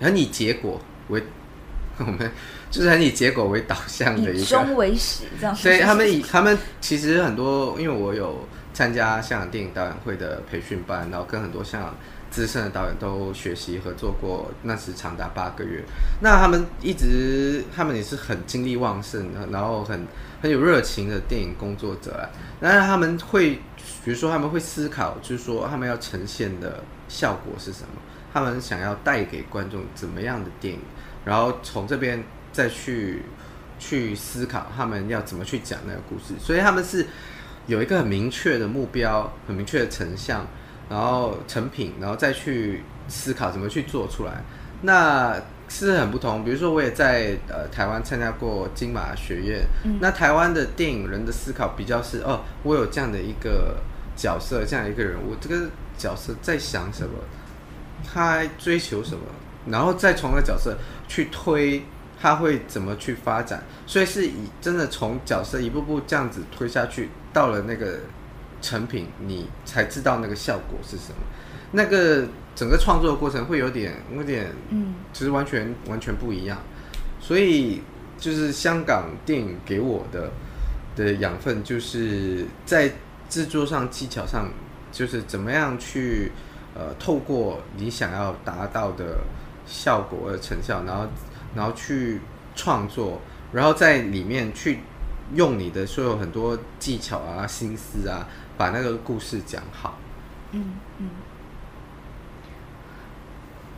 [0.00, 1.22] 很以结果为，
[1.98, 2.30] 我们
[2.70, 5.54] 就是很以结果为导向的一个，以终为始这样。
[5.54, 11.94] 所以他们以他们其实很多，因为我有参加香港电影导演会的培训班，然后跟很多香港。
[12.30, 15.82] 资深的导演都学习合作过，那是长达八个月。
[16.20, 20.06] 那他们一直，他们也是很精力旺盛的，然后很
[20.40, 22.30] 很有热情的电影工作者啊。
[22.60, 23.54] 那他们会，
[24.04, 28.00] 比如说他们会思考，就是说他们要呈现的效果是什么？
[28.32, 30.80] 他们想要带给观众怎么样的电影？
[31.24, 32.22] 然后从这边
[32.52, 33.22] 再去
[33.80, 36.34] 去思考他们要怎么去讲那个故事。
[36.38, 37.06] 所以他们是
[37.66, 40.46] 有一个很明确的目标，很明确的成像。
[40.90, 44.42] 然后成品，然后再去思考怎么去做出来，
[44.82, 46.44] 那是很不同。
[46.44, 53.76] 比如说，我也在呃台湾参加过金马学院，嗯、那台湾的电影人的思考比较是哦，我有这样的一个
[54.16, 57.12] 角色，这样一个人物，这个角色在想什么，
[58.12, 59.22] 他追求什么，
[59.66, 60.76] 然后再从那个角色
[61.06, 61.84] 去推
[62.20, 68.00] 他会怎么去发展，所以是以真的从角色一步步这样子推下去，到了那个。
[68.60, 71.16] 成品，你才知道那个效果是什么。
[71.72, 76.58] 那个整个创作的过程会有点，有点，嗯，其实完全完全不一样。
[77.20, 77.80] 所以
[78.18, 80.30] 就是香港电影给我的
[80.96, 82.90] 的养分，就是在
[83.28, 84.50] 制作上、技巧上，
[84.90, 86.32] 就是怎么样去
[86.74, 89.18] 呃，透过你想要达到的
[89.64, 91.06] 效果和成效，然后
[91.54, 92.20] 然后去
[92.56, 93.20] 创作，
[93.52, 94.80] 然后在里面去
[95.34, 98.26] 用你的所有很多技巧啊、心思啊。
[98.60, 99.94] 把那个故事讲好。
[100.52, 101.08] 嗯嗯，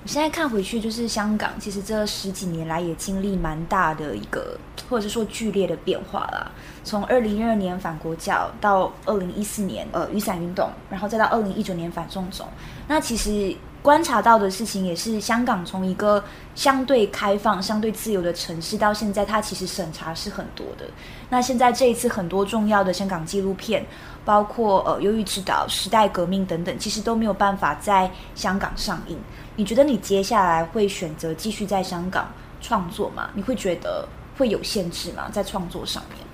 [0.03, 4.59] 我现在看回去，就是香港，其实这十几年来也经历蛮大的一个，
[4.91, 6.51] 或者是说剧烈的变化啦。
[6.83, 12.45] 从二零一二年反国教到二零一四年呃雨伞运动，然后再到二零一九年反送中，
[12.89, 13.57] 那其实。
[13.83, 16.23] 观察到的事情也是，香港从一个
[16.55, 20.87] 相对开放、相对自由的城市，到现在它其实审查是很多的。
[21.29, 23.85] 那现在这一次很多重要的香港纪录片，
[24.25, 29.19] 包括呃《忧郁之岛》《时代革命》等等，其实都没有办法在香港上映。
[29.57, 33.31] 你觉得你接下来会选择继续在香港创作吗？
[33.35, 34.07] 你会觉得
[34.39, 35.29] 会有限制吗？
[35.33, 36.25] 在创作上面？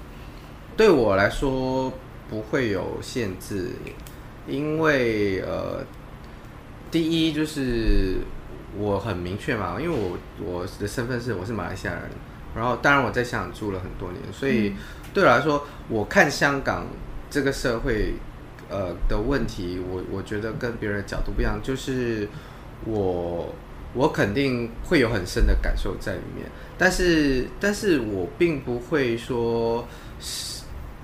[0.76, 1.90] 对我来说
[2.28, 3.74] 不会有限制，
[4.46, 5.82] 因为呃。
[6.91, 8.16] 第一就是
[8.78, 12.03] 我很明确嘛，因为我我的身份是我是马来西亚人，
[12.55, 14.72] 然后当然我在香港住了很多年，所以
[15.12, 16.86] 对我来说，我看香港
[17.28, 18.14] 这个社会
[18.68, 22.28] 呃的问题，我我觉得跟别人的角度不一样，就是
[22.84, 23.55] 我
[23.95, 29.86] 我肯定会有很深的感受在里面，但是但是我并不会说。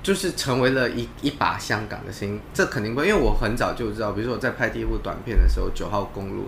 [0.05, 6.43] 就是成为了一一把香港的心，这肯定不会，因为我很早就知道，比如说我在拍第一部短片的时候，《九号公路》，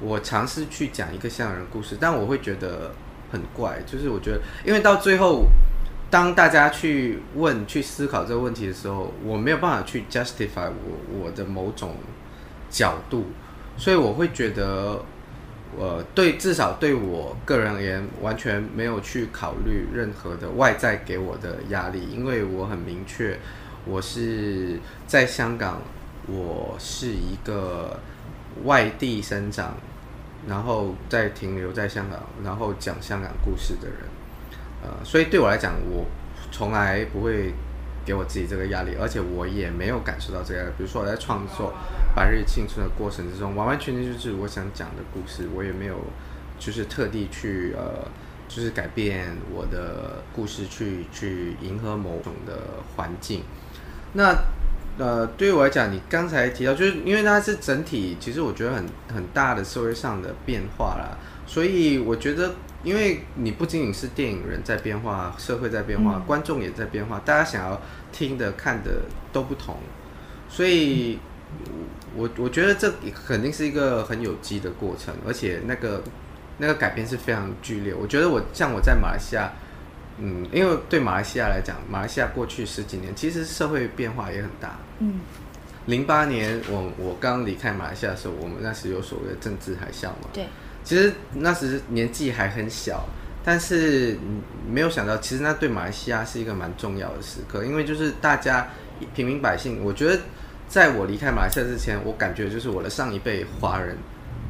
[0.00, 2.92] 我尝试去讲一个香港人故事，但我会觉得
[3.32, 5.46] 很怪，就是我觉得，因为到最后，
[6.10, 11.96] 当大家去问、去思考这个问题的时候，我没有办法去 justify 我我的某种
[12.68, 13.28] 角度，
[13.78, 15.02] 所以我会觉得。
[15.76, 23.38] 我对至少对我个人而言，完全没有去考虑任何的外在给我的压力，因为我很明确，
[23.84, 25.80] 我是在香港，
[26.26, 27.98] 我是一个
[28.64, 29.74] 外地生长，
[30.46, 33.98] 然后再停留在香港，然后讲香港故事的人，
[34.82, 36.04] 呃，所以对我来讲，我
[36.50, 37.54] 从来不会。
[38.04, 40.64] 给我自己这个压力，而且我也没有感受到这个。
[40.76, 41.72] 比如说我在创作
[42.16, 45.96] 《白日青春》的过程之中，完完全全就是我想讲的故事，我也没有
[46.58, 48.08] 就是特地去呃，
[48.48, 53.42] 就是改变我的故事去去迎合某种的环境。
[54.14, 54.34] 那
[54.98, 58.84] 呃，对于我来讲，你刚才提到，就是因为它是整体，其实我觉得很
[59.14, 61.16] 很大的社会上的变化啦，
[61.50, 62.54] 所以我觉得。
[62.82, 67.78] 因为你不仅仅是电影人在变化，社会在变化，嗯、观众也在变化，大家想要
[68.10, 69.02] 听的、看的
[69.34, 69.76] 都不同，
[70.48, 71.18] 所以，
[72.16, 76.02] 我我觉得这肯定是一个很有机的过程，而且那个
[76.56, 77.92] 那个改变是非常剧烈。
[77.92, 79.52] 我觉得我像我在马来西亚，
[80.16, 84.78] 嗯，因为对马来西亚来讲，马来西亚过去十几年其实社会变化也很大。
[85.00, 85.20] 嗯，
[85.84, 90.30] 零八年我我刚离开马来西亚的时候，我们那时有所谓的政治海啸嘛。
[90.32, 90.46] 对。
[90.82, 93.06] 其实那时年纪还很小，
[93.44, 94.18] 但是
[94.68, 98.68] 没有想到，其实那对马来西亚是一个蛮重要的时刻，因为就是大家
[99.14, 100.20] 平民百姓，我觉得
[100.68, 103.96] 在我离开马来西亚之前，我感觉就是我的上一辈华人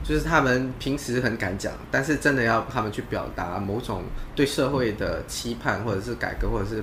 [0.03, 4.03] 就是他们平时很敢讲，但是真的要他们去表达某种
[4.35, 6.83] 对社会的期盼，或者是改革，或者是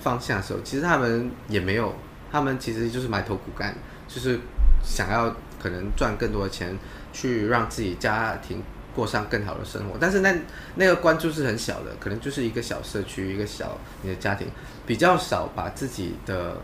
[0.00, 1.94] 方向的时候，其实他们也没有，
[2.32, 3.74] 他们其实就是埋头苦干，
[4.08, 4.38] 就是
[4.82, 6.76] 想要可能赚更多的钱，
[7.12, 8.62] 去让自己家庭
[8.94, 9.96] 过上更好的生活。
[10.00, 10.34] 但是那
[10.76, 14.46] 那个关注是很小的，可能就是一个小社区，一个小你的家庭，
[14.86, 16.56] 比较少把自己的。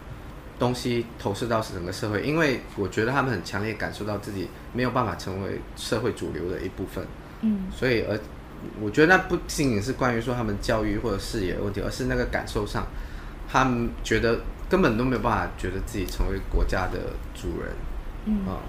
[0.60, 7.02] 东西投射到整个社会，因为我觉得他们很强烈感受到自己没有办法成为社会主流的一部分，
[7.40, 8.20] 嗯，所以而
[8.78, 12.86] 我觉得那不仅仅是关于说他们教育或者视野问题，而是那个感受上，
[13.50, 16.98] 他们觉得根本都没有办法觉得自己成为国家的
[17.34, 17.72] 主人，
[18.26, 18.60] 嗯，啊，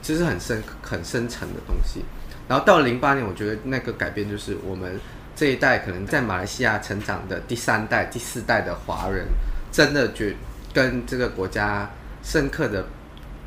[0.00, 2.00] 其实很深很深层的东西。
[2.48, 4.98] 然后到了零八年，我觉得那个改变就是我们
[5.34, 9.26] 这一代可能在马来西亚成长的第三代、第四代的华人，
[9.72, 10.34] 真的觉。
[10.74, 11.88] 跟这个国家
[12.20, 12.84] 深刻的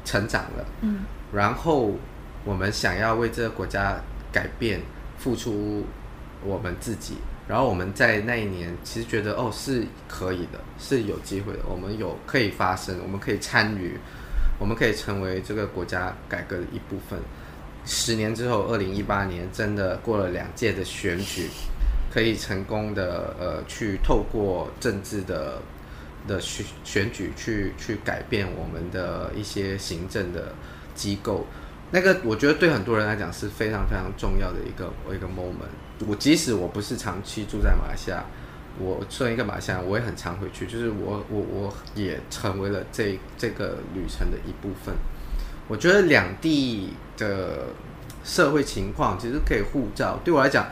[0.06, 1.00] 成长了，嗯，
[1.34, 1.94] 然后
[2.46, 3.98] 我们想要为这个国家
[4.32, 4.80] 改变，
[5.18, 5.86] 付出
[6.42, 7.18] 我们自己，
[7.50, 14.00] 然后我们在那一年其实觉得哦是可以的，是有机会的，我们有可以发生，我们可以参与，
[14.58, 17.20] 我们可以成为这个国家改革的一部分。
[17.88, 21.50] 十年之后，二零一八年真的过了两届的选举，
[22.14, 25.60] 可以成功的呃去透过政治的。
[26.28, 30.54] 的选选举去去改变我们的一些行政的
[30.94, 31.46] 机构，
[31.92, 35.72] 那个我觉得对很多人来讲是非常非常重要的一个一个 moment。
[36.06, 38.26] 我即使我不是长期住在马来西亚，
[38.78, 44.94] 我作为一个马来西亚，我也很常回去，就是我我我也成为了这这个旅程的一部分。
[45.70, 47.66] 我觉得两地的
[48.24, 50.68] 社会情况其实可以护照，对我来讲，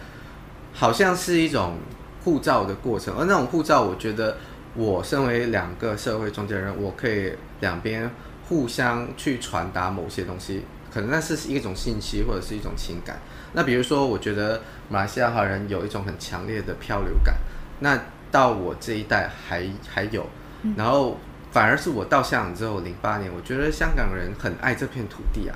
[0.73, 1.77] 好像是一种
[2.23, 4.37] 护照的过程，而那种护照，我觉得。
[4.77, 7.31] 我身为两个社会中间人，我可以
[7.61, 8.11] 两边
[8.49, 13.17] 互相去传达某些东西，可能那是一种信息或者是一种情感。
[13.53, 17.35] 那比如说，我觉得马来西亚华人有一种很强烈的漂流感，
[17.79, 17.97] 那
[18.29, 20.27] 到我这一代还还有，
[20.75, 21.17] 然后
[21.53, 25.55] 反而是我到香港之后，零八年，我觉得香港人很爱这片土地啊，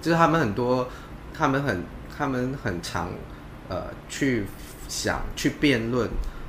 [0.00, 0.88] 就是他们很多，
[1.32, 1.82] 他们很
[2.16, 3.10] 他们很常
[3.68, 4.44] 呃去
[4.88, 6.08] 想去辩论。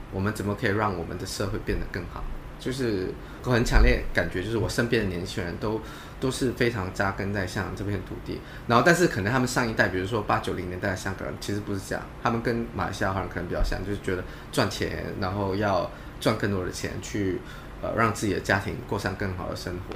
[0.09, 2.23] 我们怎么可以让我们的社会变得更好？
[2.57, 5.81] 就是我很强烈感觉，就是我身边的年轻人都
[6.19, 8.39] 都是非常扎根在香港这片土地。
[8.67, 12.03] 然后，但是可能他们上一代，比如说八九零年代的香港人，其实不是这样。
[12.23, 15.91] 他们跟马来西亚华人可能比较像，就是觉得赚钱，然后要
[16.21, 17.39] 赚更多的钱去
[17.81, 19.95] 呃让自己的家庭过上更好的生活，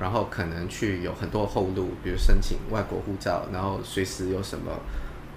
[0.00, 4.72] 然后可能去有很多后路，比如申请外国护照，然后随时有什么。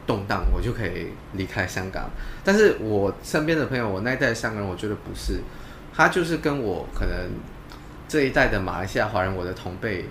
[0.07, 2.09] 动荡，我就可以离开香港。
[2.43, 5.39] 但是我身边的朋友，我那一代香港人，我觉得不是，
[5.93, 7.15] 他就是跟我可能
[8.07, 10.05] 这一代的马来西亚华人，我的同辈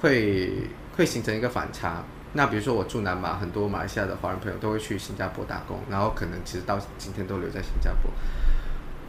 [0.00, 0.50] 会
[0.96, 2.02] 会形成一个反差。
[2.32, 8.10] 那比如说我住南马，很多马来西亚的华人朋友都会去新加坡打工，然后可能其实到今天都留在新加坡。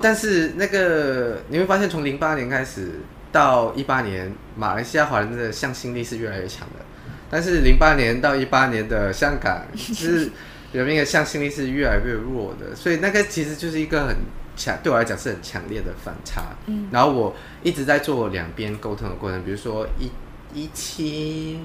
[0.02, 3.00] 但是那个你会发现，从零八年开始
[3.36, 6.86] 到一八年，马来西亚华人的向心力是越来越强的。
[7.30, 10.32] 但是零八年到一八年的香港，是
[10.72, 14.16] 人民的向心力是越来越弱的，所以那个其实就是一个很
[14.56, 16.44] 强，对我来讲是很强烈的反差。
[16.68, 20.10] 嗯，然后我一直在做两边沟通的过程，比如说一
[20.54, 21.60] 一七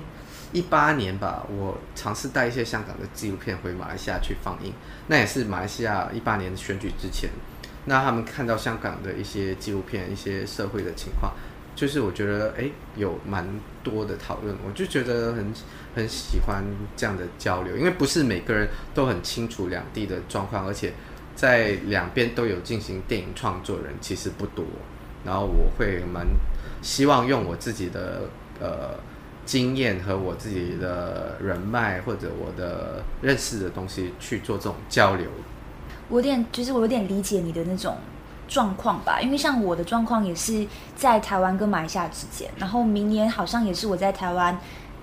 [0.50, 4.72] 一八年吧，我尝试带一些香港的纪录片回马来西亚去放映，
[5.06, 7.30] 那也是马来西亚一八年选举之前，
[7.84, 11.32] 那他们看到香港的一些纪录片，一些社会的情况。
[11.74, 13.48] 就是我觉得哎，有蛮
[13.82, 15.52] 多的讨论，我就觉得很
[15.94, 16.62] 很喜欢
[16.96, 20.92] 这样的交流，因为不是每个人都很清楚两地的状况，而且
[21.34, 24.64] 在两边都有进行电影创作人其实不多。
[25.24, 26.26] 然后我会蛮
[26.82, 28.22] 希望用我自己的
[28.60, 28.98] 呃
[29.44, 35.26] 经验和我自己的人脉或者我的认识的东西去做这种交流。
[36.08, 37.96] 我有点，就是我有点理解你的那种。
[38.50, 44.58] 状况吧，因为像我的状况也是在台湾跟马来西亚之间，然后明年好像也是我在台湾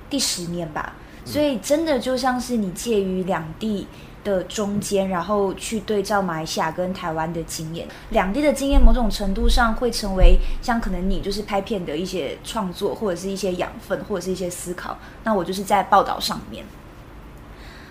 [0.09, 0.91] 第十年吧，
[1.23, 3.87] 所以真的就像是你介于两地
[4.25, 16.65] 的中间，然后去对照马来西亚跟台湾的经验，两地的经验某种程度上会成为像可能你就是拍片的一些创作或者是一些养分或者是一些思考，那我就是在报道上面。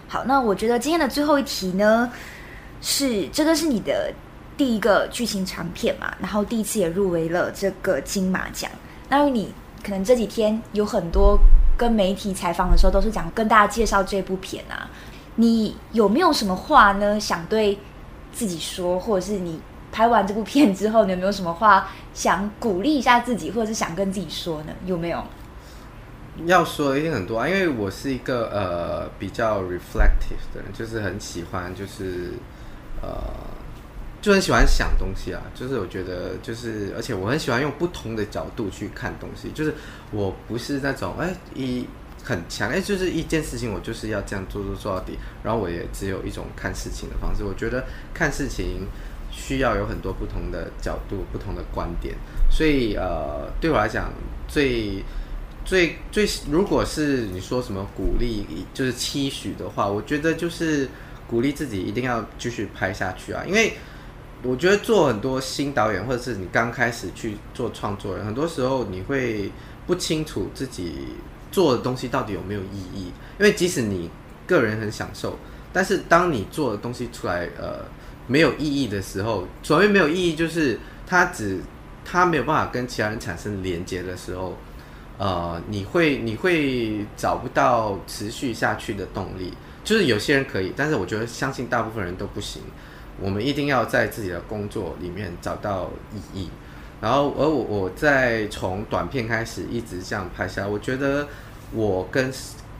[0.07, 2.13] 好，那我觉得今天的最后一题呢，
[2.83, 4.13] 是这个是你的。
[4.57, 8.71] 第一个剧情长片嘛，然后第一次也入围了这个金马奖。
[9.09, 9.53] 那你
[9.85, 11.39] 可能这几天有很多
[11.77, 14.89] 跟媒体采访的时候，都是讲跟大家介绍这部片啊。
[15.37, 17.21] 你有没有什么话呢？
[17.21, 17.79] 想对
[18.33, 19.61] 自己说，或者是你
[19.93, 24.73] 拍完这部片之后，你有没有什么话想鼓励一下自己，或者是想跟自己说呢？
[24.87, 25.23] 有没有？
[26.45, 32.33] 要说一定很多啊，因为我是一个呃比较 reflective 的人，就是很喜欢就是
[33.03, 33.09] 呃
[34.27, 39.73] 就很喜欢想东西啊，就是我觉得就是而且我很喜欢用不同的角度去看东西，就是
[40.11, 41.87] 我不是那种哎一
[42.25, 48.89] 很强哎就是一件事情我就是要这样做做做到底，然后我也只有一种看事情的方式，我觉得看事情
[49.31, 52.17] 需要有很多不同的角度、不同的观点，
[52.51, 54.13] 所以呃对我来讲
[54.49, 55.05] 最。
[55.65, 60.89] 最最，如果是你说什么鼓励，就是期许的话，我觉得就是
[61.27, 63.43] 鼓励自己一定要继续拍下去啊。
[63.45, 63.73] 因为
[64.47, 69.51] 我觉得做很多新导演，或者是你刚开始去做创作人，很多时候你会
[69.87, 71.09] 不清楚自己
[71.51, 73.13] 做的东西到底有没有意义。
[73.39, 74.11] 因为即使你
[74.47, 75.37] 个人很享受，
[75.73, 77.85] 但是当你做的东西出来，呃，
[78.27, 81.61] 没有意义的时候，所谓没有意义，就是它只
[82.05, 84.57] 它没有办法跟其他人产生连接的时候。
[85.19, 89.51] 呃，你会你会找不到持续下去的动力，
[89.83, 92.61] 就是有些人可以，但是我觉得相信大部分人都不行。
[93.21, 96.51] 我们一定要在自己的工作里面找到意义。
[97.01, 101.29] 然后，而我我在从短片开始一直这样拍下来，我觉得
[101.73, 102.33] 我跟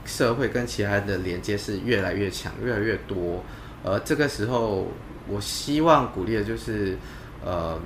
[0.05, 3.43] 社会跟其他的连接是越来越强，越来越多。
[3.83, 4.87] 而这个时候，
[5.27, 6.97] 我希望鼓励的就是，
[7.43, 7.79] 呃。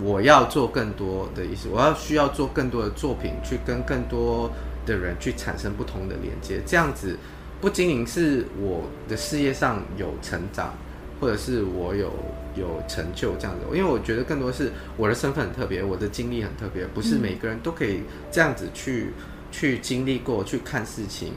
[0.00, 4.48] 我要做更多的意思，我要需要做更多的作品，去跟更多
[4.86, 6.60] 的人去产生不同的连接。
[6.64, 7.18] 这样子
[7.60, 10.72] 不仅仅是我的事业上有成长，
[11.20, 12.12] 或者是我有
[12.54, 13.76] 有成就这样子。
[13.76, 19.12] 因为我觉得更多是我的身份很特别，我的经历很特别，不是每个人都可以这样子去
[19.50, 21.32] 去经历过去看事情。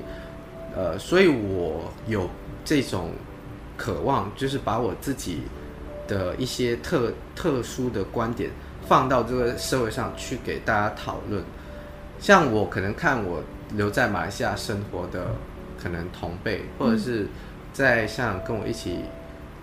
[0.75, 2.29] 呃，所以我有
[2.63, 3.11] 这种
[3.77, 5.41] 渴望，就是把我自己。
[6.07, 8.49] 的一些特特殊的观点
[8.85, 11.41] 放到这个社会上去给大家讨论，
[12.19, 13.41] 像我可能看我
[13.77, 15.27] 留在马来西亚生活的
[15.81, 17.27] 可能同辈，或者是
[17.71, 18.97] 在像跟我一起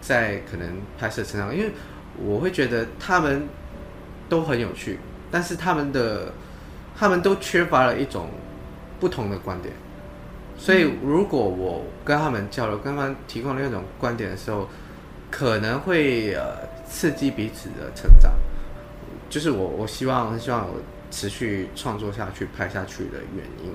[0.09, 0.67] 在可能
[0.99, 1.71] 拍摄成长，因为
[2.17, 3.47] 我会觉得他们
[4.29, 4.99] 都很有趣，
[5.31, 6.33] 但是他们的
[6.99, 8.31] 他们都缺乏了一种
[8.99, 9.75] 不同的观点，
[10.57, 14.67] 所以如果我跟他们交流，跟他们提供了一种观点的时候。
[15.31, 16.57] 可能会呃
[16.89, 18.33] 刺激彼此的成长，
[19.29, 20.81] 就是我我希望希望我
[21.11, 23.71] 持续创作下去、拍下去的原因。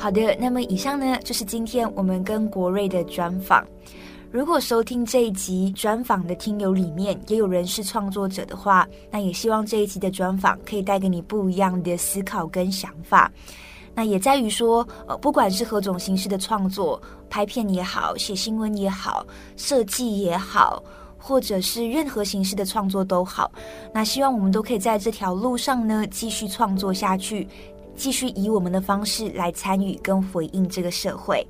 [0.00, 3.62] 好的，那么以上呢就是今天我们跟国瑞的专访。
[4.30, 13.30] 如果收听这一集专访的听友里面也有人是创作者的话，那也希望这一集的专访可以带给你不一样的思考跟想法。
[13.94, 16.98] 那也在于说，呃，不管是何种形式的创作，
[17.28, 19.26] 拍片也好，写新闻也好，
[19.58, 20.82] 设计也好，
[21.18, 23.50] 或者是任何形式的创作都好，
[23.92, 27.46] 那希望我们都可以在这条路上呢继续创作下去，
[28.00, 31.46] 继续以我们的方式来参与跟回应这个社会。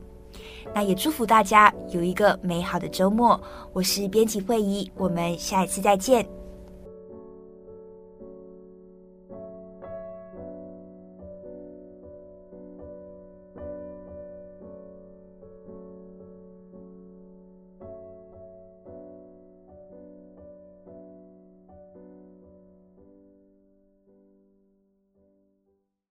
[0.75, 3.41] 那也祝福大家有一个美好的周末。
[3.73, 6.40] 我是编辑慧仪，我们下一次再见。